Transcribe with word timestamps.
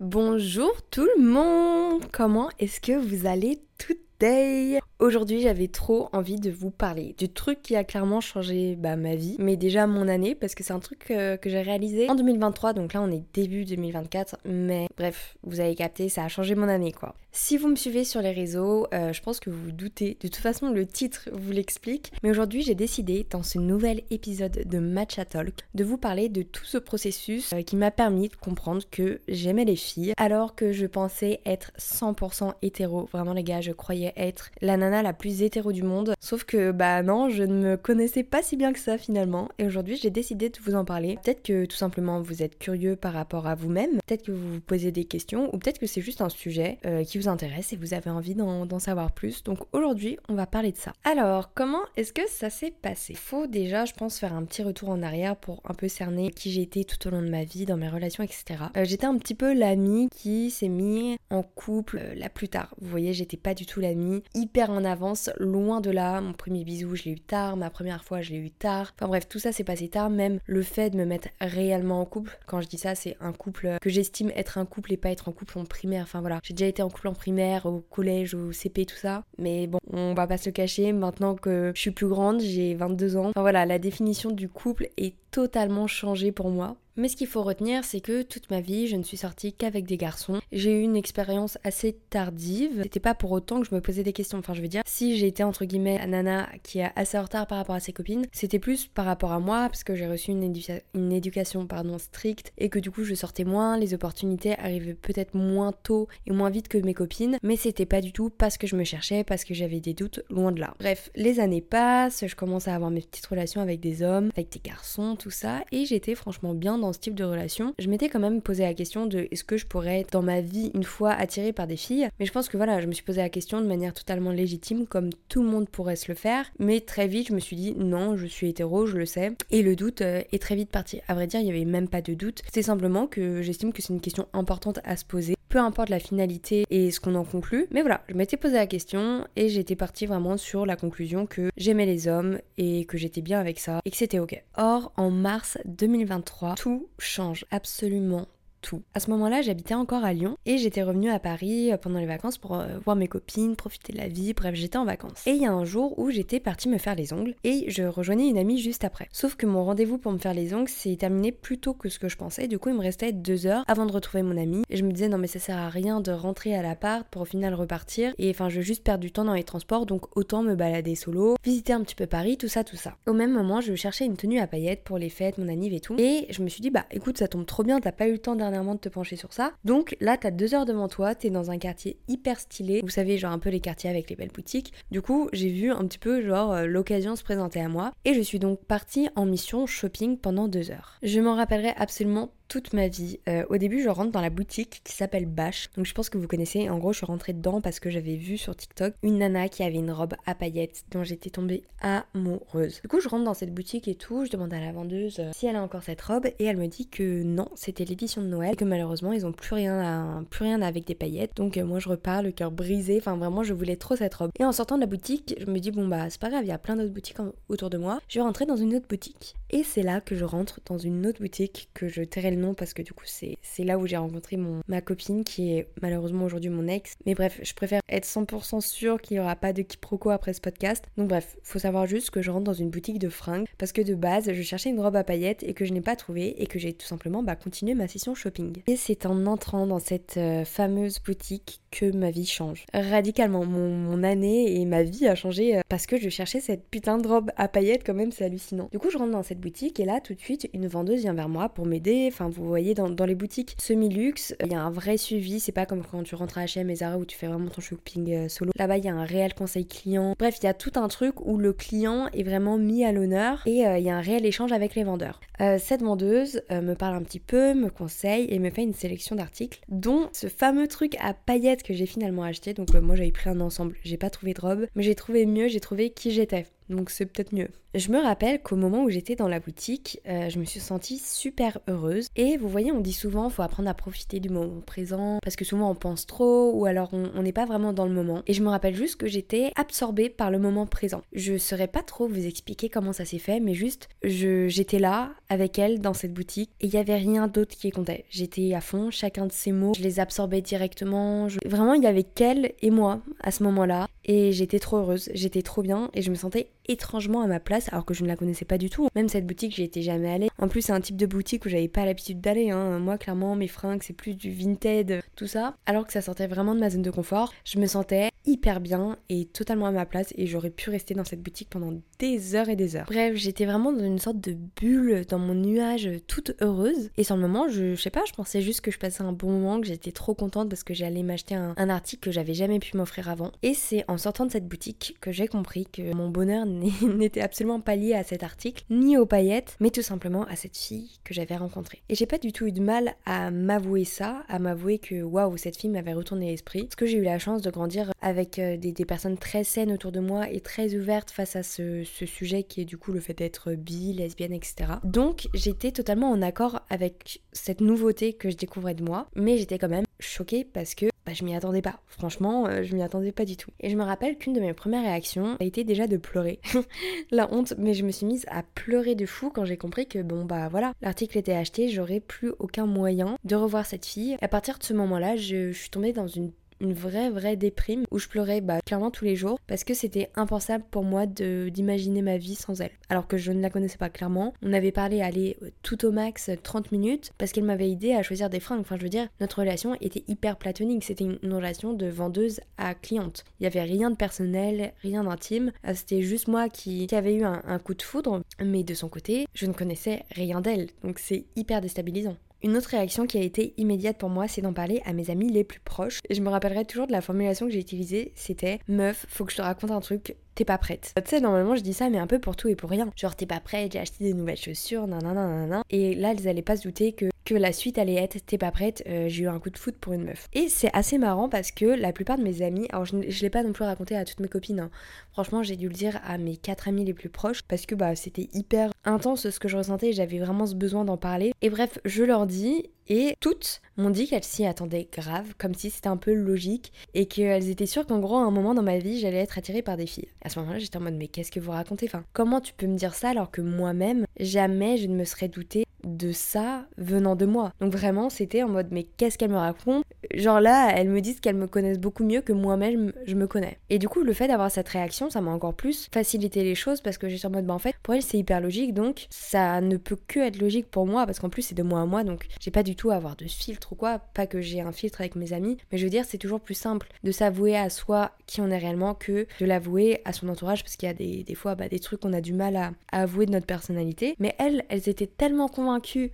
Bonjour 0.00 0.72
tout 0.90 1.06
le 1.18 1.22
monde 1.22 2.04
Comment 2.10 2.48
est-ce 2.58 2.80
que 2.80 2.96
vous 2.96 3.26
allez 3.26 3.60
today? 3.76 4.80
Aujourd'hui, 5.00 5.40
j'avais 5.40 5.68
trop 5.68 6.10
envie 6.12 6.38
de 6.38 6.50
vous 6.50 6.70
parler 6.70 7.14
du 7.16 7.30
truc 7.30 7.62
qui 7.62 7.74
a 7.74 7.84
clairement 7.84 8.20
changé 8.20 8.76
bah, 8.76 8.96
ma 8.96 9.14
vie, 9.14 9.36
mais 9.38 9.56
déjà 9.56 9.86
mon 9.86 10.08
année, 10.08 10.34
parce 10.34 10.54
que 10.54 10.62
c'est 10.62 10.74
un 10.74 10.78
truc 10.78 11.06
euh, 11.10 11.38
que 11.38 11.48
j'ai 11.48 11.62
réalisé 11.62 12.10
en 12.10 12.14
2023, 12.14 12.74
donc 12.74 12.92
là 12.92 13.00
on 13.00 13.10
est 13.10 13.22
début 13.32 13.64
2024, 13.64 14.36
mais 14.44 14.88
bref, 14.98 15.38
vous 15.42 15.60
avez 15.60 15.74
capté, 15.74 16.10
ça 16.10 16.24
a 16.24 16.28
changé 16.28 16.54
mon 16.54 16.68
année 16.68 16.92
quoi. 16.92 17.14
Si 17.32 17.56
vous 17.56 17.68
me 17.68 17.76
suivez 17.76 18.04
sur 18.04 18.20
les 18.20 18.32
réseaux, 18.32 18.88
euh, 18.92 19.14
je 19.14 19.22
pense 19.22 19.40
que 19.40 19.48
vous 19.48 19.62
vous 19.62 19.72
doutez, 19.72 20.18
de 20.20 20.28
toute 20.28 20.36
façon 20.36 20.68
le 20.68 20.84
titre 20.84 21.30
vous 21.32 21.52
l'explique, 21.52 22.12
mais 22.22 22.30
aujourd'hui 22.30 22.60
j'ai 22.60 22.74
décidé 22.74 23.26
dans 23.30 23.42
ce 23.42 23.58
nouvel 23.58 24.02
épisode 24.10 24.64
de 24.66 24.78
Matcha 24.80 25.24
Talk 25.24 25.54
de 25.74 25.84
vous 25.84 25.96
parler 25.96 26.28
de 26.28 26.42
tout 26.42 26.66
ce 26.66 26.76
processus 26.76 27.54
euh, 27.54 27.62
qui 27.62 27.76
m'a 27.76 27.90
permis 27.90 28.28
de 28.28 28.36
comprendre 28.36 28.82
que 28.90 29.20
j'aimais 29.28 29.64
les 29.64 29.76
filles, 29.76 30.12
alors 30.18 30.54
que 30.54 30.72
je 30.72 30.84
pensais 30.84 31.40
être 31.46 31.72
100% 31.78 32.52
hétéro. 32.60 33.08
Vraiment 33.12 33.32
les 33.32 33.44
gars, 33.44 33.62
je 33.62 33.72
croyais 33.72 34.12
être 34.16 34.50
la 34.60 34.76
nana 34.76 34.89
la 34.90 35.12
plus 35.12 35.42
hétéro 35.42 35.72
du 35.72 35.82
monde. 35.82 36.14
Sauf 36.20 36.44
que 36.44 36.72
bah 36.72 37.02
non, 37.02 37.28
je 37.28 37.42
ne 37.42 37.54
me 37.54 37.76
connaissais 37.76 38.22
pas 38.22 38.42
si 38.42 38.56
bien 38.56 38.72
que 38.72 38.78
ça 38.78 38.98
finalement. 38.98 39.48
Et 39.58 39.66
aujourd'hui, 39.66 39.96
j'ai 39.96 40.10
décidé 40.10 40.48
de 40.48 40.58
vous 40.64 40.74
en 40.74 40.84
parler. 40.84 41.18
Peut-être 41.22 41.42
que 41.42 41.64
tout 41.64 41.76
simplement 41.76 42.20
vous 42.20 42.42
êtes 42.42 42.58
curieux 42.58 42.96
par 42.96 43.12
rapport 43.12 43.46
à 43.46 43.54
vous-même. 43.54 43.98
Peut-être 44.06 44.24
que 44.24 44.32
vous 44.32 44.54
vous 44.54 44.60
posez 44.60 44.92
des 44.92 45.04
questions. 45.04 45.54
Ou 45.54 45.58
peut-être 45.58 45.78
que 45.78 45.86
c'est 45.86 46.00
juste 46.00 46.20
un 46.20 46.28
sujet 46.28 46.78
euh, 46.86 47.04
qui 47.04 47.18
vous 47.18 47.28
intéresse 47.28 47.72
et 47.72 47.76
vous 47.76 47.94
avez 47.94 48.10
envie 48.10 48.34
d'en 48.34 48.78
savoir 48.78 49.12
plus. 49.12 49.42
Donc 49.42 49.58
aujourd'hui, 49.72 50.18
on 50.28 50.34
va 50.34 50.46
parler 50.46 50.72
de 50.72 50.76
ça. 50.76 50.92
Alors, 51.04 51.52
comment 51.54 51.82
est-ce 51.96 52.12
que 52.12 52.28
ça 52.28 52.50
s'est 52.50 52.72
passé? 52.82 53.14
Faut 53.14 53.46
déjà, 53.46 53.84
je 53.84 53.92
pense, 53.92 54.18
faire 54.18 54.34
un 54.34 54.44
petit 54.44 54.62
retour 54.62 54.90
en 54.90 55.02
arrière 55.02 55.36
pour 55.36 55.60
un 55.64 55.74
peu 55.74 55.88
cerner 55.88 56.30
qui 56.30 56.50
j'étais 56.50 56.84
tout 56.84 57.06
au 57.06 57.10
long 57.10 57.22
de 57.22 57.28
ma 57.28 57.44
vie, 57.44 57.66
dans 57.66 57.76
mes 57.76 57.88
relations, 57.88 58.24
etc. 58.24 58.44
Euh, 58.76 58.84
j'étais 58.84 59.06
un 59.06 59.16
petit 59.18 59.34
peu 59.34 59.52
l'amie 59.52 60.08
qui 60.14 60.50
s'est 60.50 60.68
mis 60.68 61.18
en 61.30 61.42
couple 61.42 61.98
euh, 61.98 62.14
la 62.14 62.28
plus 62.28 62.48
tard. 62.48 62.74
Vous 62.80 62.88
voyez, 62.88 63.12
j'étais 63.12 63.36
pas 63.36 63.54
du 63.54 63.66
tout 63.66 63.80
l'amie 63.80 64.22
hyper 64.34 64.70
avance, 64.84 65.30
loin 65.38 65.80
de 65.80 65.90
là. 65.90 66.20
Mon 66.20 66.32
premier 66.32 66.64
bisou, 66.64 66.94
je 66.94 67.04
l'ai 67.04 67.12
eu 67.12 67.20
tard, 67.20 67.56
ma 67.56 67.70
première 67.70 68.04
fois, 68.04 68.20
je 68.20 68.30
l'ai 68.30 68.38
eu 68.38 68.50
tard. 68.50 68.92
Enfin 68.96 69.08
bref, 69.08 69.28
tout 69.28 69.38
ça 69.38 69.52
s'est 69.52 69.64
passé 69.64 69.88
tard. 69.88 70.10
Même 70.10 70.38
le 70.46 70.62
fait 70.62 70.90
de 70.90 70.96
me 70.96 71.04
mettre 71.04 71.28
réellement 71.40 72.00
en 72.00 72.04
couple, 72.04 72.38
quand 72.46 72.60
je 72.60 72.68
dis 72.68 72.78
ça, 72.78 72.94
c'est 72.94 73.16
un 73.20 73.32
couple 73.32 73.78
que 73.80 73.90
j'estime 73.90 74.30
être 74.34 74.58
un 74.58 74.66
couple 74.66 74.92
et 74.92 74.96
pas 74.96 75.10
être 75.10 75.28
en 75.28 75.32
couple 75.32 75.58
en 75.58 75.64
primaire. 75.64 76.04
Enfin 76.04 76.20
voilà, 76.20 76.40
j'ai 76.42 76.54
déjà 76.54 76.66
été 76.66 76.82
en 76.82 76.88
couple 76.88 77.08
en 77.08 77.14
primaire, 77.14 77.66
au 77.66 77.80
collège, 77.80 78.34
au 78.34 78.52
CP, 78.52 78.86
tout 78.86 78.96
ça. 78.96 79.24
Mais 79.38 79.66
bon, 79.66 79.78
on 79.92 80.14
va 80.14 80.26
pas 80.26 80.38
se 80.38 80.50
cacher. 80.50 80.92
Maintenant 80.92 81.34
que 81.34 81.72
je 81.74 81.80
suis 81.80 81.90
plus 81.90 82.08
grande, 82.08 82.40
j'ai 82.40 82.74
22 82.74 83.16
ans. 83.16 83.28
Enfin 83.30 83.40
voilà, 83.40 83.66
la 83.66 83.78
définition 83.78 84.30
du 84.30 84.48
couple 84.48 84.88
est 84.96 85.14
totalement 85.30 85.86
changée 85.86 86.32
pour 86.32 86.50
moi. 86.50 86.76
Mais 86.96 87.08
ce 87.08 87.16
qu'il 87.16 87.26
faut 87.26 87.42
retenir, 87.42 87.84
c'est 87.84 88.00
que 88.00 88.22
toute 88.22 88.50
ma 88.50 88.60
vie, 88.60 88.86
je 88.86 88.96
ne 88.96 89.02
suis 89.02 89.16
sortie 89.16 89.52
qu'avec 89.52 89.86
des 89.86 89.96
garçons. 89.96 90.40
J'ai 90.52 90.72
eu 90.72 90.82
une 90.82 90.96
expérience 90.96 91.58
assez 91.64 91.96
tardive. 92.10 92.80
C'était 92.82 93.00
pas 93.00 93.14
pour 93.14 93.32
autant 93.32 93.60
que 93.60 93.66
je 93.66 93.74
me 93.74 93.80
posais 93.80 94.02
des 94.02 94.12
questions. 94.12 94.38
Enfin, 94.38 94.54
je 94.54 94.62
veux 94.62 94.68
dire, 94.68 94.82
si 94.86 95.16
j'ai 95.16 95.26
été 95.26 95.44
entre 95.44 95.64
guillemets 95.64 96.04
nana 96.06 96.48
qui 96.62 96.80
est 96.80 96.90
assez 96.96 97.16
en 97.18 97.22
retard 97.22 97.46
par 97.46 97.58
rapport 97.58 97.74
à 97.74 97.80
ses 97.80 97.92
copines, 97.92 98.26
c'était 98.32 98.58
plus 98.58 98.86
par 98.86 99.04
rapport 99.04 99.32
à 99.32 99.40
moi 99.40 99.68
parce 99.68 99.84
que 99.84 99.94
j'ai 99.94 100.06
reçu 100.06 100.30
une, 100.32 100.52
une, 100.94 101.12
éducation 101.12 101.66
pardon 101.66 101.98
stricte 101.98 102.52
et 102.58 102.68
que 102.68 102.78
du 102.78 102.90
coup 102.90 103.04
je 103.04 103.14
sortais 103.14 103.44
moins, 103.44 103.78
les 103.78 103.94
opportunités 103.94 104.58
arrivaient 104.58 104.94
peut-être 104.94 105.34
moins 105.34 105.72
tôt 105.72 106.08
et 106.26 106.32
moins 106.32 106.50
vite 106.50 106.68
que 106.68 106.78
mes 106.78 106.94
copines. 106.94 107.38
Mais 107.42 107.56
c'était 107.56 107.86
pas 107.86 108.00
du 108.00 108.12
tout 108.12 108.30
parce 108.30 108.58
que 108.58 108.66
je 108.66 108.76
me 108.76 108.84
cherchais, 108.84 109.24
parce 109.24 109.44
que 109.44 109.54
j'avais 109.54 109.80
des 109.80 109.94
doutes, 109.94 110.20
loin 110.30 110.52
de 110.52 110.60
là. 110.60 110.74
Bref, 110.78 111.10
les 111.14 111.40
années 111.40 111.60
passent, 111.60 112.24
je 112.26 112.34
commence 112.34 112.68
à 112.68 112.74
avoir 112.74 112.90
mes 112.90 113.00
petites 113.00 113.26
relations 113.26 113.60
avec 113.60 113.80
des 113.80 114.02
hommes, 114.02 114.30
avec 114.34 114.50
des 114.50 114.60
garçons, 114.60 115.16
tout 115.16 115.30
ça, 115.30 115.62
et 115.72 115.84
j'étais 115.84 116.14
franchement 116.14 116.54
bien 116.54 116.79
dans 116.80 116.92
ce 116.92 116.98
type 116.98 117.14
de 117.14 117.24
relation, 117.24 117.74
je 117.78 117.88
m'étais 117.88 118.08
quand 118.08 118.18
même 118.18 118.42
posé 118.42 118.62
la 118.62 118.74
question 118.74 119.06
de 119.06 119.28
est-ce 119.30 119.44
que 119.44 119.56
je 119.56 119.66
pourrais 119.66 120.00
être 120.00 120.12
dans 120.12 120.22
ma 120.22 120.40
vie 120.40 120.70
une 120.74 120.84
fois 120.84 121.12
attirée 121.12 121.52
par 121.52 121.66
des 121.66 121.76
filles. 121.76 122.08
Mais 122.18 122.26
je 122.26 122.32
pense 122.32 122.48
que 122.48 122.56
voilà, 122.56 122.80
je 122.80 122.86
me 122.86 122.92
suis 122.92 123.04
posé 123.04 123.20
la 123.20 123.28
question 123.28 123.60
de 123.60 123.66
manière 123.66 123.94
totalement 123.94 124.32
légitime, 124.32 124.86
comme 124.86 125.10
tout 125.28 125.42
le 125.42 125.48
monde 125.48 125.68
pourrait 125.68 125.96
se 125.96 126.10
le 126.10 126.14
faire. 126.14 126.46
Mais 126.58 126.80
très 126.80 127.06
vite, 127.06 127.28
je 127.28 127.34
me 127.34 127.40
suis 127.40 127.56
dit 127.56 127.74
non, 127.76 128.16
je 128.16 128.26
suis 128.26 128.48
hétéro, 128.48 128.86
je 128.86 128.96
le 128.96 129.06
sais. 129.06 129.32
Et 129.50 129.62
le 129.62 129.76
doute 129.76 130.02
euh, 130.02 130.22
est 130.32 130.42
très 130.42 130.56
vite 130.56 130.70
parti. 130.70 131.00
À 131.08 131.14
vrai 131.14 131.26
dire, 131.26 131.40
il 131.40 131.44
n'y 131.44 131.50
avait 131.50 131.64
même 131.64 131.88
pas 131.88 132.02
de 132.02 132.14
doute. 132.14 132.42
C'est 132.52 132.62
simplement 132.62 133.06
que 133.06 133.42
j'estime 133.42 133.72
que 133.72 133.82
c'est 133.82 133.92
une 133.92 134.00
question 134.00 134.26
importante 134.32 134.80
à 134.84 134.96
se 134.96 135.04
poser 135.04 135.34
peu 135.50 135.58
importe 135.58 135.90
la 135.90 135.98
finalité 135.98 136.64
et 136.70 136.90
ce 136.90 137.00
qu'on 137.00 137.14
en 137.16 137.24
conclut. 137.24 137.66
Mais 137.72 137.82
voilà, 137.82 138.02
je 138.08 138.14
m'étais 138.14 138.38
posé 138.38 138.54
la 138.54 138.66
question 138.66 139.26
et 139.36 139.50
j'étais 139.50 139.76
partie 139.76 140.06
vraiment 140.06 140.38
sur 140.38 140.64
la 140.64 140.76
conclusion 140.76 141.26
que 141.26 141.50
j'aimais 141.58 141.86
les 141.86 142.08
hommes 142.08 142.38
et 142.56 142.86
que 142.86 142.96
j'étais 142.96 143.20
bien 143.20 143.38
avec 143.38 143.58
ça 143.58 143.80
et 143.84 143.90
que 143.90 143.96
c'était 143.96 144.20
ok. 144.20 144.42
Or, 144.56 144.92
en 144.96 145.10
mars 145.10 145.58
2023, 145.66 146.54
tout 146.54 146.88
change 146.98 147.44
absolument 147.50 148.28
tout. 148.60 148.82
À 148.94 149.00
ce 149.00 149.10
moment-là, 149.10 149.42
j'habitais 149.42 149.74
encore 149.74 150.04
à 150.04 150.12
Lyon 150.12 150.36
et 150.46 150.58
j'étais 150.58 150.82
revenue 150.82 151.10
à 151.10 151.18
Paris 151.18 151.72
euh, 151.72 151.76
pendant 151.76 151.98
les 151.98 152.06
vacances 152.06 152.38
pour 152.38 152.54
euh, 152.54 152.78
voir 152.84 152.96
mes 152.96 153.08
copines, 153.08 153.56
profiter 153.56 153.92
de 153.92 153.98
la 153.98 154.08
vie, 154.08 154.32
bref, 154.34 154.54
j'étais 154.54 154.78
en 154.78 154.84
vacances. 154.84 155.26
Et 155.26 155.32
il 155.32 155.42
y 155.42 155.46
a 155.46 155.52
un 155.52 155.64
jour 155.64 155.98
où 155.98 156.10
j'étais 156.10 156.40
partie 156.40 156.68
me 156.68 156.78
faire 156.78 156.94
les 156.94 157.12
ongles 157.12 157.34
et 157.44 157.64
je 157.68 157.82
rejoignais 157.82 158.28
une 158.28 158.38
amie 158.38 158.58
juste 158.58 158.84
après. 158.84 159.08
Sauf 159.12 159.36
que 159.36 159.46
mon 159.46 159.64
rendez-vous 159.64 159.98
pour 159.98 160.12
me 160.12 160.18
faire 160.18 160.34
les 160.34 160.54
ongles 160.54 160.68
s'est 160.68 160.96
terminé 160.96 161.32
plus 161.32 161.58
tôt 161.58 161.74
que 161.74 161.88
ce 161.88 161.98
que 161.98 162.08
je 162.08 162.16
pensais, 162.16 162.48
du 162.48 162.58
coup 162.58 162.68
il 162.68 162.76
me 162.76 162.82
restait 162.82 163.12
deux 163.12 163.46
heures 163.46 163.64
avant 163.66 163.86
de 163.86 163.92
retrouver 163.92 164.22
mon 164.22 164.36
amie 164.36 164.62
et 164.68 164.76
je 164.76 164.84
me 164.84 164.92
disais 164.92 165.08
non 165.08 165.18
mais 165.18 165.26
ça 165.26 165.38
sert 165.38 165.56
à 165.56 165.68
rien 165.68 166.00
de 166.00 166.12
rentrer 166.12 166.54
à 166.54 166.62
l'appart 166.62 167.06
pour 167.08 167.22
au 167.22 167.24
final 167.24 167.54
repartir 167.54 168.12
et 168.18 168.30
enfin 168.30 168.48
je 168.48 168.56
veux 168.56 168.62
juste 168.62 168.84
perdre 168.84 169.00
du 169.00 169.12
temps 169.12 169.24
dans 169.24 169.34
les 169.34 169.44
transports 169.44 169.86
donc 169.86 170.16
autant 170.16 170.42
me 170.42 170.54
balader 170.54 170.94
solo, 170.94 171.36
visiter 171.44 171.72
un 171.72 171.82
petit 171.82 171.94
peu 171.94 172.06
Paris, 172.06 172.36
tout 172.36 172.48
ça, 172.48 172.64
tout 172.64 172.76
ça. 172.76 172.96
Au 173.06 173.12
même 173.12 173.32
moment, 173.32 173.60
je 173.60 173.74
cherchais 173.74 174.04
une 174.04 174.16
tenue 174.16 174.40
à 174.40 174.46
paillettes 174.46 174.84
pour 174.84 174.98
les 174.98 175.08
fêtes, 175.08 175.38
mon 175.38 175.48
anniv 175.48 175.72
et 175.72 175.80
tout 175.80 175.96
et 175.98 176.26
je 176.30 176.42
me 176.42 176.48
suis 176.48 176.60
dit 176.60 176.70
bah 176.70 176.86
écoute 176.90 177.18
ça 177.18 177.28
tombe 177.28 177.46
trop 177.46 177.62
bien, 177.62 177.80
t'as 177.80 177.92
pas 177.92 178.08
eu 178.08 178.12
le 178.12 178.18
temps 178.18 178.36
de 178.50 178.80
te 178.80 178.88
pencher 178.88 179.16
sur 179.16 179.32
ça. 179.32 179.52
Donc 179.64 179.96
là, 180.00 180.16
t'as 180.16 180.30
deux 180.30 180.54
heures 180.54 180.66
devant 180.66 180.88
toi, 180.88 181.14
t'es 181.14 181.30
dans 181.30 181.50
un 181.50 181.58
quartier 181.58 181.98
hyper 182.08 182.38
stylé. 182.38 182.80
Vous 182.82 182.88
savez, 182.88 183.18
genre 183.18 183.32
un 183.32 183.38
peu 183.38 183.50
les 183.50 183.60
quartiers 183.60 183.90
avec 183.90 184.10
les 184.10 184.16
belles 184.16 184.32
boutiques. 184.32 184.72
Du 184.90 185.02
coup, 185.02 185.28
j'ai 185.32 185.48
vu 185.48 185.70
un 185.70 185.84
petit 185.86 185.98
peu 185.98 186.22
genre 186.22 186.52
euh, 186.52 186.66
l'occasion 186.66 187.16
se 187.16 187.24
présenter 187.24 187.60
à 187.60 187.68
moi 187.68 187.92
et 188.04 188.14
je 188.14 188.20
suis 188.20 188.38
donc 188.38 188.64
partie 188.64 189.08
en 189.16 189.26
mission 189.26 189.66
shopping 189.66 190.18
pendant 190.18 190.48
deux 190.48 190.70
heures. 190.70 190.98
Je 191.02 191.20
m'en 191.20 191.34
rappellerai 191.34 191.72
absolument 191.76 192.32
toute 192.50 192.72
ma 192.72 192.88
vie. 192.88 193.20
Euh, 193.28 193.44
au 193.48 193.56
début, 193.56 193.80
je 193.80 193.88
rentre 193.88 194.10
dans 194.10 194.20
la 194.20 194.28
boutique 194.28 194.82
qui 194.84 194.92
s'appelle 194.92 195.24
Bash. 195.24 195.70
Donc 195.76 195.86
je 195.86 195.94
pense 195.94 196.10
que 196.10 196.18
vous 196.18 196.26
connaissez. 196.26 196.68
En 196.68 196.78
gros, 196.78 196.92
je 196.92 196.98
suis 196.98 197.06
rentrée 197.06 197.32
dedans 197.32 197.60
parce 197.60 197.80
que 197.80 197.90
j'avais 197.90 198.16
vu 198.16 198.36
sur 198.36 198.56
TikTok 198.56 198.94
une 199.02 199.18
nana 199.18 199.48
qui 199.48 199.62
avait 199.62 199.76
une 199.76 199.92
robe 199.92 200.14
à 200.26 200.34
paillettes 200.34 200.84
dont 200.90 201.04
j'étais 201.04 201.30
tombée 201.30 201.62
amoureuse. 201.80 202.80
Du 202.82 202.88
coup, 202.88 203.00
je 203.00 203.08
rentre 203.08 203.24
dans 203.24 203.34
cette 203.34 203.54
boutique 203.54 203.86
et 203.86 203.94
tout. 203.94 204.24
Je 204.24 204.30
demande 204.30 204.52
à 204.52 204.58
la 204.58 204.72
vendeuse 204.72 205.20
euh, 205.20 205.30
si 205.32 205.46
elle 205.46 205.54
a 205.54 205.62
encore 205.62 205.84
cette 205.84 206.00
robe 206.02 206.26
et 206.26 206.44
elle 206.44 206.56
me 206.56 206.66
dit 206.66 206.88
que 206.88 207.22
non, 207.22 207.48
c'était 207.54 207.84
l'édition 207.84 208.20
de 208.20 208.26
Noël 208.26 208.54
et 208.54 208.56
que 208.56 208.64
malheureusement, 208.64 209.12
ils 209.12 209.24
ont 209.24 209.32
plus 209.32 209.54
rien, 209.54 209.80
à, 209.80 210.22
plus 210.28 210.42
rien 210.44 210.60
avec 210.60 210.84
des 210.86 210.96
paillettes. 210.96 211.36
Donc 211.36 211.56
euh, 211.56 211.64
moi, 211.64 211.78
je 211.78 211.88
repars 211.88 212.22
le 212.22 212.32
cœur 212.32 212.50
brisé. 212.50 212.98
Enfin, 212.98 213.16
vraiment, 213.16 213.44
je 213.44 213.54
voulais 213.54 213.76
trop 213.76 213.94
cette 213.94 214.14
robe. 214.14 214.32
Et 214.40 214.44
en 214.44 214.50
sortant 214.50 214.74
de 214.74 214.80
la 214.80 214.88
boutique, 214.88 215.36
je 215.38 215.46
me 215.46 215.60
dis 215.60 215.70
bon 215.70 215.86
bah 215.86 216.10
c'est 216.10 216.20
pas 216.20 216.30
grave, 216.30 216.42
il 216.42 216.48
y 216.48 216.52
a 216.52 216.58
plein 216.58 216.74
d'autres 216.74 216.92
boutiques 216.92 217.18
autour 217.48 217.70
de 217.70 217.78
moi. 217.78 218.00
Je 218.08 218.18
vais 218.18 218.46
dans 218.46 218.56
une 218.56 218.74
autre 218.74 218.88
boutique. 218.88 219.34
Et 219.50 219.62
c'est 219.62 219.82
là 219.82 220.00
que 220.00 220.14
je 220.14 220.24
rentre 220.24 220.60
dans 220.66 220.78
une 220.78 221.06
autre 221.06 221.20
boutique 221.20 221.68
que 221.74 221.88
je 221.88 222.02
tairai 222.02 222.30
le 222.30 222.39
nom 222.40 222.54
parce 222.54 222.74
que 222.74 222.82
du 222.82 222.92
coup 222.92 223.04
c'est 223.06 223.36
là 223.64 223.78
où 223.78 223.86
j'ai 223.86 223.96
rencontré 223.96 224.36
mon, 224.36 224.60
ma 224.68 224.80
copine 224.80 225.24
qui 225.24 225.52
est 225.52 225.68
malheureusement 225.82 226.24
aujourd'hui 226.24 226.50
mon 226.50 226.66
ex. 226.66 226.94
Mais 227.06 227.14
bref, 227.14 227.40
je 227.42 227.54
préfère 227.54 227.80
être 227.88 228.06
100% 228.06 228.60
sûre 228.60 229.00
qu'il 229.00 229.16
n'y 229.16 229.20
aura 229.20 229.36
pas 229.36 229.52
de 229.52 229.62
quiproquo 229.62 230.10
après 230.10 230.32
ce 230.32 230.40
podcast. 230.40 230.84
Donc 230.96 231.08
bref, 231.08 231.36
faut 231.42 231.58
savoir 231.58 231.86
juste 231.86 232.10
que 232.10 232.22
je 232.22 232.30
rentre 232.30 232.44
dans 232.44 232.52
une 232.52 232.70
boutique 232.70 232.98
de 232.98 233.08
fringues 233.08 233.46
parce 233.58 233.72
que 233.72 233.82
de 233.82 233.94
base 233.94 234.32
je 234.32 234.42
cherchais 234.42 234.70
une 234.70 234.80
robe 234.80 234.96
à 234.96 235.04
paillettes 235.04 235.42
et 235.42 235.54
que 235.54 235.64
je 235.64 235.72
n'ai 235.72 235.80
pas 235.80 235.96
trouvé 235.96 236.42
et 236.42 236.46
que 236.46 236.58
j'ai 236.58 236.72
tout 236.72 236.86
simplement 236.86 237.22
bah, 237.22 237.36
continué 237.36 237.74
ma 237.74 237.88
session 237.88 238.14
shopping. 238.14 238.62
Et 238.66 238.76
c'est 238.76 239.06
en 239.06 239.26
entrant 239.26 239.66
dans 239.66 239.78
cette 239.78 240.16
euh, 240.16 240.44
fameuse 240.44 241.00
boutique 241.00 241.60
que 241.70 241.94
ma 241.96 242.10
vie 242.10 242.26
change. 242.26 242.66
Radicalement, 242.74 243.44
mon, 243.44 243.68
mon, 243.68 244.02
année 244.02 244.60
et 244.60 244.64
ma 244.64 244.82
vie 244.82 245.06
a 245.06 245.14
changé 245.14 245.56
euh, 245.56 245.60
parce 245.68 245.86
que 245.86 245.98
je 245.98 246.08
cherchais 246.08 246.40
cette 246.40 246.64
putain 246.68 246.98
de 246.98 247.06
robe 247.06 247.30
à 247.36 247.48
paillettes 247.48 247.82
quand 247.84 247.94
même, 247.94 248.12
c'est 248.12 248.24
hallucinant. 248.24 248.68
Du 248.72 248.78
coup 248.78 248.90
je 248.90 248.98
rentre 248.98 249.12
dans 249.12 249.22
cette 249.22 249.40
boutique 249.40 249.78
et 249.78 249.84
là 249.84 250.00
tout 250.00 250.14
de 250.14 250.20
suite 250.20 250.48
une 250.52 250.66
vendeuse 250.66 251.00
vient 251.00 251.14
vers 251.14 251.28
moi 251.28 251.48
pour 251.48 251.66
m'aider, 251.66 252.08
enfin 252.10 252.28
vous 252.28 252.46
voyez 252.46 252.74
dans, 252.74 252.88
les 253.06 253.14
boutiques 253.14 253.56
semi-luxe, 253.58 254.34
il 254.44 254.52
y 254.52 254.54
a 254.54 254.62
un 254.62 254.70
vrai 254.70 254.96
suivi. 254.96 255.40
C'est 255.40 255.52
pas 255.52 255.66
comme 255.66 255.82
quand 255.82 256.02
tu 256.02 256.14
rentres 256.14 256.38
à 256.38 256.44
H&M 256.44 256.68
et 256.70 256.74
Zara 256.76 256.98
où 256.98 257.04
tu 257.04 257.16
fais 257.16 257.26
vraiment 257.26 257.48
ton 257.48 257.60
shopping 257.60 258.12
euh, 258.12 258.28
solo. 258.28 258.52
Là-bas, 258.56 258.78
il 258.78 258.84
y 258.84 258.88
a 258.88 258.94
un 258.94 259.04
réel 259.04 259.34
conseil 259.34 259.66
client. 259.66 260.14
Bref, 260.18 260.36
il 260.42 260.46
y 260.46 260.48
a 260.48 260.54
tout 260.54 260.72
un 260.76 260.88
truc 260.88 261.20
où 261.24 261.38
le 261.38 261.52
client 261.52 262.08
est 262.12 262.22
vraiment 262.22 262.58
mis 262.58 262.84
à 262.84 262.92
l'honneur 262.92 263.42
et 263.46 263.66
euh, 263.66 263.78
il 263.78 263.84
y 263.84 263.90
a 263.90 263.96
un 263.96 264.00
réel 264.00 264.26
échange 264.26 264.52
avec 264.52 264.74
les 264.74 264.84
vendeurs. 264.84 265.20
Cette 265.58 265.80
vendeuse 265.80 266.42
me 266.50 266.74
parle 266.74 266.96
un 266.96 267.02
petit 267.02 267.18
peu, 267.18 267.54
me 267.54 267.70
conseille 267.70 268.26
et 268.28 268.38
me 268.38 268.50
fait 268.50 268.62
une 268.62 268.74
sélection 268.74 269.16
d'articles, 269.16 269.60
dont 269.70 270.10
ce 270.12 270.26
fameux 270.26 270.68
truc 270.68 270.96
à 271.00 271.14
paillettes 271.14 271.59
que 271.62 271.74
j'ai 271.74 271.86
finalement 271.86 272.22
acheté. 272.22 272.54
Donc 272.54 272.74
moi, 272.74 272.96
j'avais 272.96 273.12
pris 273.12 273.30
un 273.30 273.40
ensemble. 273.40 273.76
J'ai 273.84 273.96
pas 273.96 274.10
trouvé 274.10 274.34
de 274.34 274.40
robe, 274.40 274.66
mais 274.74 274.82
j'ai 274.82 274.94
trouvé 274.94 275.26
mieux. 275.26 275.48
J'ai 275.48 275.60
trouvé 275.60 275.90
qui 275.90 276.10
j'étais. 276.10 276.46
Donc 276.70 276.90
c'est 276.90 277.06
peut-être 277.06 277.34
mieux. 277.34 277.48
Je 277.74 277.92
me 277.92 278.00
rappelle 278.00 278.42
qu'au 278.42 278.56
moment 278.56 278.82
où 278.82 278.90
j'étais 278.90 279.14
dans 279.14 279.28
la 279.28 279.38
boutique, 279.38 280.00
euh, 280.08 280.28
je 280.28 280.40
me 280.40 280.44
suis 280.44 280.58
sentie 280.58 280.98
super 280.98 281.58
heureuse. 281.68 282.08
Et 282.16 282.36
vous 282.36 282.48
voyez, 282.48 282.72
on 282.72 282.80
dit 282.80 282.92
souvent, 282.92 283.30
faut 283.30 283.42
apprendre 283.42 283.68
à 283.68 283.74
profiter 283.74 284.18
du 284.18 284.28
moment 284.28 284.60
présent, 284.60 285.18
parce 285.22 285.36
que 285.36 285.44
souvent 285.44 285.70
on 285.70 285.76
pense 285.76 286.04
trop, 286.04 286.50
ou 286.52 286.64
alors 286.64 286.90
on 286.92 287.22
n'est 287.22 287.32
pas 287.32 287.44
vraiment 287.44 287.72
dans 287.72 287.86
le 287.86 287.92
moment. 287.92 288.22
Et 288.26 288.34
je 288.34 288.42
me 288.42 288.48
rappelle 288.48 288.74
juste 288.74 288.96
que 288.96 289.06
j'étais 289.06 289.52
absorbée 289.54 290.08
par 290.08 290.32
le 290.32 290.40
moment 290.40 290.66
présent. 290.66 291.02
Je 291.12 291.38
saurais 291.38 291.68
pas 291.68 291.82
trop 291.82 292.08
vous 292.08 292.26
expliquer 292.26 292.68
comment 292.68 292.92
ça 292.92 293.04
s'est 293.04 293.18
fait, 293.18 293.38
mais 293.38 293.54
juste, 293.54 293.88
j'étais 294.02 294.80
là 294.80 295.12
avec 295.28 295.56
elle 295.58 295.80
dans 295.80 295.94
cette 295.94 296.12
boutique, 296.12 296.50
et 296.60 296.66
il 296.66 296.74
y 296.74 296.76
avait 296.76 296.96
rien 296.96 297.28
d'autre 297.28 297.56
qui 297.56 297.70
comptait. 297.70 298.04
J'étais 298.10 298.52
à 298.54 298.60
fond, 298.60 298.90
chacun 298.90 299.26
de 299.26 299.32
ces 299.32 299.52
mots, 299.52 299.74
je 299.76 299.82
les 299.82 300.00
absorbais 300.00 300.40
directement. 300.40 301.28
Vraiment, 301.44 301.74
il 301.74 301.84
y 301.84 301.86
avait 301.86 302.02
qu'elle 302.02 302.52
et 302.62 302.70
moi 302.70 303.00
à 303.20 303.30
ce 303.30 303.44
moment-là, 303.44 303.86
et 304.10 304.32
j'étais 304.32 304.58
trop 304.58 304.78
heureuse, 304.78 305.08
j'étais 305.14 305.40
trop 305.40 305.62
bien, 305.62 305.88
et 305.94 306.02
je 306.02 306.10
me 306.10 306.16
sentais 306.16 306.50
étrangement 306.66 307.20
à 307.20 307.28
ma 307.28 307.38
place 307.38 307.72
alors 307.72 307.84
que 307.84 307.94
je 307.94 308.02
ne 308.02 308.08
la 308.08 308.16
connaissais 308.16 308.44
pas 308.44 308.58
du 308.58 308.68
tout. 308.68 308.88
Même 308.96 309.08
cette 309.08 309.24
boutique, 309.24 309.54
j'y 309.54 309.62
étais 309.62 309.82
jamais 309.82 310.10
allée. 310.10 310.30
En 310.38 310.48
plus, 310.48 310.62
c'est 310.62 310.72
un 310.72 310.80
type 310.80 310.96
de 310.96 311.06
boutique 311.06 311.44
où 311.44 311.48
j'avais 311.48 311.68
pas 311.68 311.84
l'habitude 311.84 312.20
d'aller. 312.20 312.50
Hein. 312.50 312.80
Moi, 312.80 312.98
clairement, 312.98 313.36
mes 313.36 313.46
fringues, 313.46 313.82
c'est 313.84 313.92
plus 313.92 314.16
du 314.16 314.32
vintage, 314.32 315.02
tout 315.14 315.28
ça. 315.28 315.54
Alors 315.64 315.86
que 315.86 315.92
ça 315.92 316.00
sortait 316.00 316.26
vraiment 316.26 316.56
de 316.56 316.60
ma 316.60 316.70
zone 316.70 316.82
de 316.82 316.90
confort. 316.90 317.32
Je 317.44 317.60
me 317.60 317.66
sentais 317.66 318.10
hyper 318.26 318.60
bien 318.60 318.98
et 319.08 319.26
totalement 319.26 319.66
à 319.66 319.70
ma 319.70 319.86
place 319.86 320.12
et 320.16 320.26
j'aurais 320.26 320.50
pu 320.50 320.70
rester 320.70 320.94
dans 320.94 321.04
cette 321.04 321.22
boutique 321.22 321.48
pendant 321.48 321.72
des 321.98 322.34
heures 322.34 322.48
et 322.48 322.56
des 322.56 322.76
heures. 322.76 322.86
Bref, 322.86 323.14
j'étais 323.14 323.46
vraiment 323.46 323.72
dans 323.72 323.84
une 323.84 323.98
sorte 323.98 324.20
de 324.20 324.36
bulle, 324.60 325.04
dans 325.08 325.18
mon 325.18 325.34
nuage, 325.34 325.88
toute 326.08 326.34
heureuse. 326.40 326.90
Et 326.96 327.04
sur 327.04 327.16
le 327.16 327.22
moment, 327.22 327.48
je, 327.48 327.76
sais 327.76 327.90
pas, 327.90 328.04
je 328.06 328.12
pensais 328.12 328.42
juste 328.42 328.60
que 328.60 328.70
je 328.70 328.78
passais 328.78 329.02
un 329.02 329.12
bon 329.12 329.30
moment, 329.30 329.60
que 329.60 329.66
j'étais 329.68 329.92
trop 329.92 330.14
contente 330.14 330.48
parce 330.48 330.64
que 330.64 330.74
j'allais 330.74 331.02
m'acheter 331.02 331.36
un, 331.36 331.54
un 331.56 331.70
article 331.70 332.02
que 332.02 332.12
j'avais 332.12 332.34
jamais 332.34 332.58
pu 332.58 332.76
m'offrir 332.76 333.08
avant. 333.08 333.32
Et 333.42 333.54
c'est 333.54 333.84
en 333.88 333.98
sortant 334.00 334.26
de 334.26 334.32
cette 334.32 334.48
boutique 334.48 334.96
que 335.00 335.12
j'ai 335.12 335.28
compris 335.28 335.66
que 335.66 335.94
mon 335.94 336.08
bonheur 336.08 336.46
n'était 336.82 337.20
absolument 337.20 337.60
pas 337.60 337.76
lié 337.76 337.94
à 337.94 338.02
cet 338.02 338.22
article, 338.22 338.64
ni 338.70 338.96
aux 338.96 339.06
paillettes, 339.06 339.56
mais 339.60 339.70
tout 339.70 339.82
simplement 339.82 340.24
à 340.24 340.36
cette 340.36 340.56
fille 340.56 340.98
que 341.04 341.14
j'avais 341.14 341.36
rencontrée. 341.36 341.82
Et 341.88 341.94
j'ai 341.94 342.06
pas 342.06 342.18
du 342.18 342.32
tout 342.32 342.46
eu 342.46 342.52
de 342.52 342.60
mal 342.60 342.94
à 343.06 343.30
m'avouer 343.30 343.84
ça, 343.84 344.24
à 344.28 344.38
m'avouer 344.38 344.78
que 344.78 345.02
waouh, 345.02 345.36
cette 345.36 345.56
fille 345.56 345.70
m'avait 345.70 345.92
retourné 345.92 346.26
l'esprit, 346.26 346.64
parce 346.64 346.74
que 346.74 346.86
j'ai 346.86 346.98
eu 346.98 347.04
la 347.04 347.18
chance 347.18 347.42
de 347.42 347.50
grandir 347.50 347.92
avec 348.00 348.38
euh, 348.38 348.56
des, 348.56 348.72
personnes 348.84 349.18
très 349.18 349.44
saines 349.44 349.72
autour 349.72 349.92
de 349.92 350.00
moi 350.00 350.30
et 350.30 350.40
très 350.40 350.74
ouvertes 350.74 351.10
face 351.10 351.36
à 351.36 351.42
ce, 351.42 351.84
sujet 351.84 352.42
qui 352.42 352.62
est 352.62 352.64
du 352.64 352.78
coup 352.78 352.92
le 352.92 353.00
fait 353.00 353.14
d'être 353.14 353.52
bi, 353.52 353.92
lesbienne, 353.92 354.32
etc. 354.32 354.72
Donc 354.84 355.28
j'étais 355.34 355.70
totalement 355.70 356.10
en 356.10 356.22
accord 356.22 356.60
avec 356.70 357.20
cette 357.32 357.60
nouveauté 357.60 358.14
que 358.14 358.30
je 358.30 358.36
découvrais 358.36 358.74
de 358.74 358.82
moi, 358.82 359.08
mais 359.14 359.36
j'étais 359.36 359.58
quand 359.58 359.68
même 359.68 359.84
choquée 360.00 360.44
parce 360.44 360.74
que 360.74 360.89
bah, 361.06 361.12
je 361.14 361.24
m'y 361.24 361.34
attendais 361.34 361.62
pas. 361.62 361.80
Franchement, 361.86 362.46
euh, 362.46 362.62
je 362.62 362.74
m'y 362.74 362.82
attendais 362.82 363.12
pas 363.12 363.24
du 363.24 363.36
tout. 363.36 363.50
Et 363.60 363.70
je 363.70 363.76
me 363.76 363.82
rappelle 363.82 364.16
qu'une 364.18 364.32
de 364.32 364.40
mes 364.40 364.52
premières 364.52 364.82
réactions 364.82 365.36
a 365.40 365.44
été 365.44 365.64
déjà 365.64 365.86
de 365.86 365.96
pleurer. 365.96 366.40
la 367.10 367.32
honte, 367.32 367.54
mais 367.58 367.74
je 367.74 367.84
me 367.84 367.90
suis 367.90 368.06
mise 368.06 368.26
à 368.28 368.42
pleurer 368.42 368.94
de 368.94 369.06
fou 369.06 369.30
quand 369.30 369.44
j'ai 369.44 369.56
compris 369.56 369.86
que 369.86 370.02
bon 370.02 370.24
bah 370.24 370.48
voilà, 370.48 370.72
l'article 370.82 371.18
était 371.18 371.32
acheté, 371.32 371.68
j'aurais 371.68 372.00
plus 372.00 372.32
aucun 372.38 372.66
moyen 372.66 373.16
de 373.24 373.34
revoir 373.34 373.66
cette 373.66 373.86
fille. 373.86 374.16
À 374.20 374.28
partir 374.28 374.58
de 374.58 374.64
ce 374.64 374.74
moment-là, 374.74 375.16
je 375.16 375.52
suis 375.52 375.70
tombée 375.70 375.92
dans 375.92 376.06
une 376.06 376.32
une 376.60 376.72
vraie, 376.72 377.10
vraie 377.10 377.36
déprime 377.36 377.84
où 377.90 377.98
je 377.98 378.08
pleurais 378.08 378.40
bah, 378.40 378.60
clairement 378.64 378.90
tous 378.90 379.04
les 379.04 379.16
jours 379.16 379.38
parce 379.46 379.64
que 379.64 379.74
c'était 379.74 380.10
impensable 380.14 380.64
pour 380.70 380.84
moi 380.84 381.06
d'imaginer 381.06 382.02
ma 382.02 382.16
vie 382.16 382.34
sans 382.34 382.60
elle. 382.60 382.70
Alors 382.88 383.06
que 383.06 383.16
je 383.16 383.32
ne 383.32 383.40
la 383.40 383.50
connaissais 383.50 383.78
pas 383.78 383.90
clairement. 383.90 384.34
On 384.42 384.52
avait 384.52 384.72
parlé 384.72 385.00
aller 385.00 385.36
tout 385.62 385.84
au 385.84 385.92
max 385.92 386.30
30 386.42 386.66
euh, 386.66 386.68
minutes 386.72 387.12
parce 387.18 387.32
qu'elle 387.32 387.44
m'avait 387.44 387.70
aidé 387.70 387.94
à 387.94 388.02
choisir 388.02 388.30
des 388.30 388.40
fringues. 388.40 388.60
Enfin, 388.60 388.76
je 388.76 388.82
veux 388.82 388.88
dire, 388.88 389.08
notre 389.20 389.40
relation 389.40 389.76
était 389.80 390.04
hyper 390.08 390.36
platonique. 390.36 390.84
C'était 390.84 391.04
une, 391.04 391.18
relation 391.32 391.72
de 391.72 391.86
vendeuse 391.86 392.40
à 392.58 392.74
cliente. 392.74 393.24
Il 393.38 393.44
n'y 393.44 393.46
avait 393.46 393.62
rien 393.62 393.90
de 393.90 393.96
personnel, 393.96 394.72
rien 394.82 395.04
d'intime. 395.04 395.52
Euh, 395.66 395.72
c'était 395.74 396.02
juste 396.02 396.28
moi 396.28 396.48
qui, 396.48 396.86
qui 396.86 396.94
avait 396.94 397.14
eu 397.14 397.24
un, 397.24 397.40
un 397.46 397.58
coup 397.58 397.74
de 397.74 397.82
foudre. 397.82 398.22
Mais 398.44 398.64
de 398.64 398.74
son 398.74 398.88
côté, 398.88 399.26
je 399.34 399.46
ne 399.46 399.52
connaissais 399.52 400.02
rien 400.10 400.40
d'elle. 400.40 400.68
Donc 400.82 400.98
c'est 400.98 401.24
hyper 401.36 401.60
déstabilisant. 401.60 402.16
Une 402.42 402.56
autre 402.56 402.70
réaction 402.70 403.06
qui 403.06 403.18
a 403.18 403.22
été 403.22 403.52
immédiate 403.58 403.98
pour 403.98 404.08
moi, 404.08 404.26
c'est 404.26 404.40
d'en 404.40 404.54
parler 404.54 404.80
à 404.86 404.94
mes 404.94 405.10
amis 405.10 405.30
les 405.30 405.44
plus 405.44 405.60
proches. 405.60 405.98
Et 406.08 406.14
je 406.14 406.22
me 406.22 406.30
rappellerai 406.30 406.64
toujours 406.64 406.86
de 406.86 406.92
la 406.92 407.02
formulation 407.02 407.46
que 407.46 407.52
j'ai 407.52 407.60
utilisée, 407.60 408.12
c'était 408.14 408.60
Meuf, 408.66 409.04
faut 409.10 409.26
que 409.26 409.32
je 409.32 409.36
te 409.36 409.42
raconte 409.42 409.70
un 409.70 409.80
truc, 409.80 410.16
pas 410.44 410.58
prête. 410.58 410.92
Tu 410.96 411.02
sais, 411.06 411.20
normalement 411.20 411.56
je 411.56 411.62
dis 411.62 411.74
ça, 411.74 411.90
mais 411.90 411.98
un 411.98 412.06
peu 412.06 412.18
pour 412.18 412.36
tout 412.36 412.48
et 412.48 412.56
pour 412.56 412.70
rien. 412.70 412.90
Genre, 412.96 413.14
t'es 413.16 413.26
pas 413.26 413.40
prête, 413.40 413.72
j'ai 413.72 413.78
acheté 413.78 414.04
des 414.04 414.14
nouvelles 414.14 414.36
chaussures, 414.36 414.86
nanana, 414.86 415.26
nanana. 415.26 415.62
Et 415.70 415.94
là, 415.94 416.12
elles 416.12 416.28
allaient 416.28 416.42
pas 416.42 416.56
se 416.56 416.62
douter 416.62 416.92
que 416.92 417.06
la 417.38 417.52
suite 417.52 417.78
allait 417.78 417.94
être 417.94 418.24
t'es 418.24 418.38
pas 418.38 418.50
prête, 418.50 418.82
euh, 418.88 419.08
j'ai 419.08 419.24
eu 419.24 419.28
un 419.28 419.38
coup 419.38 419.50
de 419.50 419.58
foot 419.58 419.76
pour 419.80 419.92
une 419.92 420.04
meuf. 420.04 420.28
Et 420.32 420.48
c'est 420.48 420.70
assez 420.72 420.98
marrant 420.98 421.28
parce 421.28 421.52
que 421.52 421.64
la 421.64 421.92
plupart 421.92 422.18
de 422.18 422.22
mes 422.22 422.42
amis, 422.42 422.66
alors 422.70 422.84
je, 422.84 422.96
je 423.08 423.22
l'ai 423.22 423.30
pas 423.30 423.42
non 423.42 423.52
plus 423.52 423.64
raconté 423.64 423.96
à 423.96 424.04
toutes 424.04 424.20
mes 424.20 424.28
copines, 424.28 424.60
hein. 424.60 424.70
franchement 425.12 425.42
j'ai 425.42 425.56
dû 425.56 425.68
le 425.68 425.74
dire 425.74 426.00
à 426.04 426.18
mes 426.18 426.36
quatre 426.36 426.68
amis 426.68 426.84
les 426.84 426.94
plus 426.94 427.08
proches 427.08 427.42
parce 427.42 427.66
que 427.66 427.74
bah 427.74 427.94
c'était 427.94 428.28
hyper 428.32 428.72
intense 428.84 429.28
ce 429.28 429.40
que 429.40 429.48
je 429.48 429.56
ressentais, 429.56 429.92
j'avais 429.92 430.18
vraiment 430.18 430.46
ce 430.46 430.54
besoin 430.54 430.84
d'en 430.84 430.96
parler. 430.96 431.32
Et 431.42 431.50
bref, 431.50 431.78
je 431.84 432.04
leur 432.04 432.26
dis 432.26 432.70
et 432.90 433.14
toutes 433.20 433.62
m'ont 433.76 433.90
dit 433.90 434.08
qu'elles 434.08 434.24
s'y 434.24 434.44
attendaient 434.44 434.88
grave, 434.92 435.34
comme 435.38 435.54
si 435.54 435.70
c'était 435.70 435.88
un 435.88 435.96
peu 435.96 436.12
logique, 436.12 436.72
et 436.92 437.06
qu'elles 437.06 437.48
étaient 437.48 437.64
sûres 437.64 437.86
qu'en 437.86 438.00
gros, 438.00 438.16
à 438.16 438.22
un 438.22 438.32
moment 438.32 438.52
dans 438.52 438.64
ma 438.64 438.78
vie, 438.78 438.98
j'allais 438.98 439.18
être 439.18 439.38
attirée 439.38 439.62
par 439.62 439.76
des 439.76 439.86
filles. 439.86 440.08
À 440.22 440.28
ce 440.28 440.40
moment-là, 440.40 440.58
j'étais 440.58 440.76
en 440.76 440.80
mode, 440.80 440.96
mais 440.96 441.06
qu'est-ce 441.06 441.30
que 441.30 441.38
vous 441.38 441.52
racontez? 441.52 441.86
Enfin, 441.86 442.04
comment 442.12 442.40
tu 442.40 442.52
peux 442.52 442.66
me 442.66 442.76
dire 442.76 442.94
ça 442.94 443.10
alors 443.10 443.30
que 443.30 443.40
moi-même, 443.40 444.06
jamais 444.18 444.76
je 444.76 444.88
ne 444.88 444.96
me 444.96 445.04
serais 445.04 445.28
doutée 445.28 445.64
de 445.84 446.12
ça 446.12 446.66
venant 446.76 447.16
de 447.16 447.26
moi. 447.26 447.52
Donc 447.60 447.72
vraiment, 447.72 448.10
c'était 448.10 448.42
en 448.42 448.48
mode 448.48 448.68
mais 448.70 448.84
qu'est-ce 448.84 449.18
qu'elle 449.18 449.30
me 449.30 449.36
raconte? 449.36 449.84
Genre 450.14 450.40
là, 450.40 450.72
elles 450.74 450.88
me 450.88 451.00
disent 451.00 451.20
qu'elles 451.20 451.36
me 451.36 451.46
connaissent 451.46 451.78
beaucoup 451.78 452.04
mieux 452.04 452.20
que 452.20 452.32
moi-même 452.32 452.92
je 453.06 453.14
me 453.14 453.26
connais. 453.26 453.58
Et 453.68 453.78
du 453.78 453.88
coup, 453.88 454.02
le 454.02 454.12
fait 454.12 454.28
d'avoir 454.28 454.50
cette 454.50 454.68
réaction, 454.68 455.10
ça 455.10 455.20
m'a 455.20 455.30
encore 455.30 455.54
plus 455.54 455.88
facilité 455.92 456.42
les 456.42 456.54
choses 456.54 456.80
parce 456.80 456.98
que 456.98 457.08
j'étais 457.08 457.26
en 457.26 457.30
mode 457.30 457.46
bah 457.46 457.54
en 457.54 457.58
fait, 457.58 457.74
pour 457.82 457.94
elle 457.94 458.02
c'est 458.02 458.18
hyper 458.18 458.40
logique 458.40 458.74
donc 458.74 459.06
ça 459.10 459.60
ne 459.60 459.76
peut 459.76 459.98
que 460.06 460.20
être 460.20 460.40
logique 460.40 460.70
pour 460.70 460.86
moi 460.86 461.06
parce 461.06 461.18
qu'en 461.20 461.28
plus 461.28 461.42
c'est 461.42 461.54
de 461.54 461.62
moi 461.62 461.80
à 461.80 461.86
moi 461.86 462.04
donc 462.04 462.26
j'ai 462.40 462.50
pas 462.50 462.62
du 462.62 462.76
tout 462.76 462.90
à 462.90 462.96
avoir 462.96 463.16
de 463.16 463.26
filtre 463.26 463.72
ou 463.72 463.76
quoi, 463.76 463.98
pas 463.98 464.26
que 464.26 464.40
j'ai 464.40 464.60
un 464.60 464.72
filtre 464.72 465.00
avec 465.00 465.16
mes 465.16 465.32
amis, 465.32 465.56
mais 465.70 465.78
je 465.78 465.84
veux 465.84 465.90
dire 465.90 466.04
c'est 466.06 466.18
toujours 466.18 466.40
plus 466.40 466.54
simple 466.54 466.88
de 467.04 467.12
s'avouer 467.12 467.56
à 467.56 467.70
soi 467.70 468.12
qui 468.26 468.40
on 468.40 468.50
est 468.50 468.58
réellement 468.58 468.94
que 468.94 469.26
de 469.40 469.46
l'avouer 469.46 470.00
à 470.04 470.12
son 470.12 470.28
entourage 470.28 470.62
parce 470.62 470.76
qu'il 470.76 470.86
y 470.86 470.90
a 470.90 470.94
des, 470.94 471.24
des 471.24 471.34
fois 471.34 471.54
bah, 471.54 471.68
des 471.68 471.78
trucs 471.80 472.00
qu'on 472.00 472.12
a 472.12 472.20
du 472.20 472.32
mal 472.32 472.56
à, 472.56 472.72
à 472.92 473.02
avouer 473.02 473.26
de 473.26 473.32
notre 473.32 473.46
personnalité. 473.46 474.14
Mais 474.18 474.34
elles, 474.38 474.64
elles 474.68 474.88
étaient 474.88 475.06
tellement 475.06 475.48
convaincues 475.48 475.69